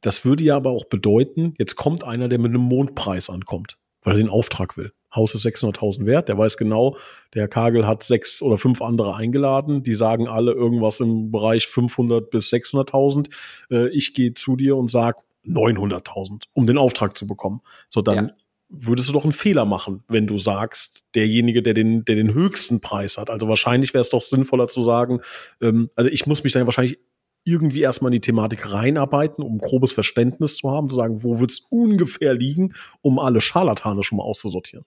[0.00, 4.14] Das würde ja aber auch bedeuten, jetzt kommt einer, der mit einem Mondpreis ankommt, weil
[4.14, 4.92] er den Auftrag will.
[5.14, 6.96] Haus ist 600.000 wert, der weiß genau,
[7.34, 12.30] der Kagel hat sechs oder fünf andere eingeladen, die sagen alle irgendwas im Bereich 500
[12.30, 13.30] bis 600.000.
[13.70, 17.60] Äh, ich gehe zu dir und sag 900.000, um den Auftrag zu bekommen.
[17.90, 18.34] So, dann ja
[18.72, 22.80] würdest du doch einen Fehler machen, wenn du sagst, derjenige, der den, der den höchsten
[22.80, 23.30] Preis hat.
[23.30, 25.20] Also wahrscheinlich wäre es doch sinnvoller zu sagen,
[25.60, 26.98] ähm, also ich muss mich dann wahrscheinlich
[27.44, 31.50] irgendwie erstmal in die Thematik reinarbeiten, um grobes Verständnis zu haben, zu sagen, wo wird
[31.50, 34.84] es ungefähr liegen, um alle Scharlatane schon mal auszusortieren.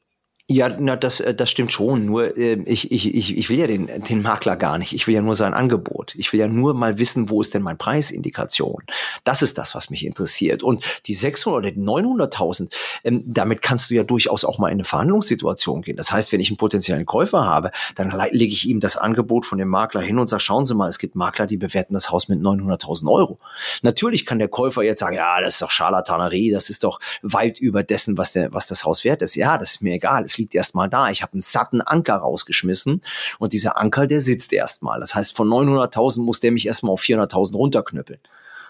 [0.47, 2.05] Ja, na, das, äh, das stimmt schon.
[2.05, 4.93] Nur äh, ich, ich, ich, will ja den, den Makler gar nicht.
[4.93, 6.13] Ich will ja nur sein Angebot.
[6.13, 8.83] Ich will ja nur mal wissen, wo ist denn mein Preisindikation.
[9.23, 10.61] Das ist das, was mich interessiert.
[10.61, 12.71] Und die 600 oder die 900.000,
[13.03, 15.97] ähm, damit kannst du ja durchaus auch mal in eine Verhandlungssituation gehen.
[15.97, 19.57] Das heißt, wenn ich einen potenziellen Käufer habe, dann lege ich ihm das Angebot von
[19.57, 22.27] dem Makler hin und sage, schauen Sie mal, es gibt Makler, die bewerten das Haus
[22.27, 23.39] mit 900.000 Euro.
[23.81, 27.59] Natürlich kann der Käufer jetzt sagen, ja, das ist doch Charlatanerie, das ist doch weit
[27.59, 29.33] über dessen, was, der, was das Haus wert ist.
[29.33, 31.09] Ja, das ist mir egal liegt erstmal da.
[31.09, 33.01] Ich habe einen satten Anker rausgeschmissen
[33.39, 34.99] und dieser Anker, der sitzt erstmal.
[34.99, 38.19] Das heißt, von 900.000 muss der mich erstmal auf 400.000 runterknüppeln.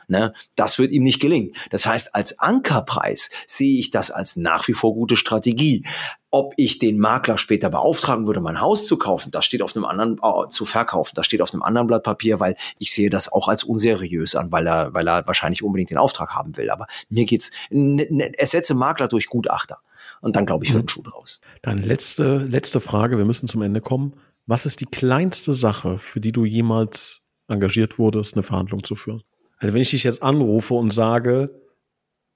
[0.08, 0.34] Ne?
[0.56, 1.54] Das wird ihm nicht gelingen.
[1.72, 5.86] Das heißt, als Ankerpreis sehe ich das als nach wie vor gute Strategie.
[6.32, 9.86] Ob ich den Makler später beauftragen würde, mein Haus zu kaufen, das steht auf einem
[9.86, 13.32] anderen, äh, zu verkaufen, das steht auf einem anderen Blatt Papier, weil ich sehe das
[13.32, 16.70] auch als unseriös an, weil er, weil er wahrscheinlich unbedingt den Auftrag haben will.
[16.70, 19.80] Aber mir geht's, ersetze Makler durch Gutachter.
[20.26, 20.90] Und dann, glaube ich, wird ein mhm.
[20.90, 21.40] Schuh draus.
[21.62, 24.16] Dann letzte, letzte Frage, wir müssen zum Ende kommen.
[24.48, 29.22] Was ist die kleinste Sache, für die du jemals engagiert wurdest, eine Verhandlung zu führen?
[29.60, 31.62] Also wenn ich dich jetzt anrufe und sage,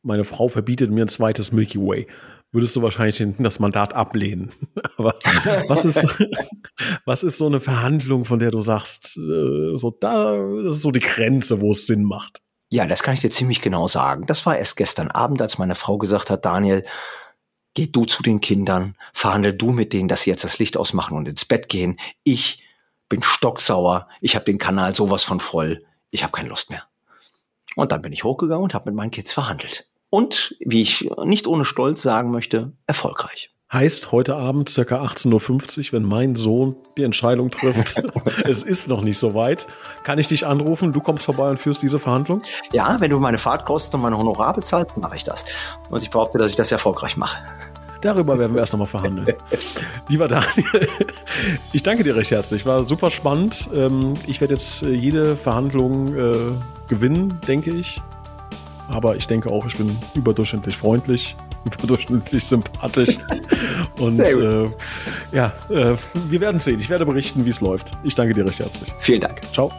[0.04, 2.06] meine Frau verbietet mir ein zweites Milky Way,
[2.52, 4.52] würdest du wahrscheinlich das Mandat ablehnen.
[4.98, 5.16] Aber
[5.68, 6.06] was ist,
[7.06, 10.92] was ist so eine Verhandlung, von der du sagst, äh, so da, das ist so
[10.92, 12.44] die Grenze, wo es Sinn macht?
[12.70, 14.28] Ja, das kann ich dir ziemlich genau sagen.
[14.28, 16.86] Das war erst gestern Abend, als meine Frau gesagt hat, Daniel,
[17.74, 21.18] geh du zu den Kindern, verhandel du mit denen, dass sie jetzt das Licht ausmachen
[21.18, 22.00] und ins Bett gehen.
[22.24, 22.64] Ich
[23.08, 26.84] bin stocksauer, ich habe den Kanal sowas von voll, ich habe keine Lust mehr.
[27.76, 29.88] Und dann bin ich hochgegangen und habe mit meinen Kids verhandelt.
[30.10, 33.52] Und, wie ich nicht ohne Stolz sagen möchte, erfolgreich.
[33.72, 35.30] Heißt heute Abend circa 18.50
[35.88, 38.02] Uhr, wenn mein Sohn die Entscheidung trifft,
[38.44, 39.68] es ist noch nicht so weit,
[40.04, 42.42] kann ich dich anrufen, du kommst vorbei und führst diese Verhandlung?
[42.74, 45.46] Ja, wenn du meine Fahrtkosten und meine Honorar bezahlst, mache ich das.
[45.92, 47.44] Und ich behaupte, dass ich das erfolgreich mache.
[48.02, 49.36] Darüber werden wir erst nochmal verhandeln.
[50.08, 50.90] Lieber Daniel,
[51.72, 52.66] ich danke dir recht herzlich.
[52.66, 53.70] War super spannend.
[53.72, 56.34] Ähm, ich werde jetzt äh, jede Verhandlung äh,
[56.88, 58.02] gewinnen, denke ich.
[58.88, 61.36] Aber ich denke auch, ich bin überdurchschnittlich freundlich,
[61.66, 63.18] überdurchschnittlich sympathisch.
[64.00, 64.70] Und äh,
[65.32, 66.80] ja, äh, wir werden sehen.
[66.80, 67.92] Ich werde berichten, wie es läuft.
[68.04, 68.94] Ich danke dir recht herzlich.
[69.00, 69.42] Vielen Dank.
[69.54, 69.72] Ciao.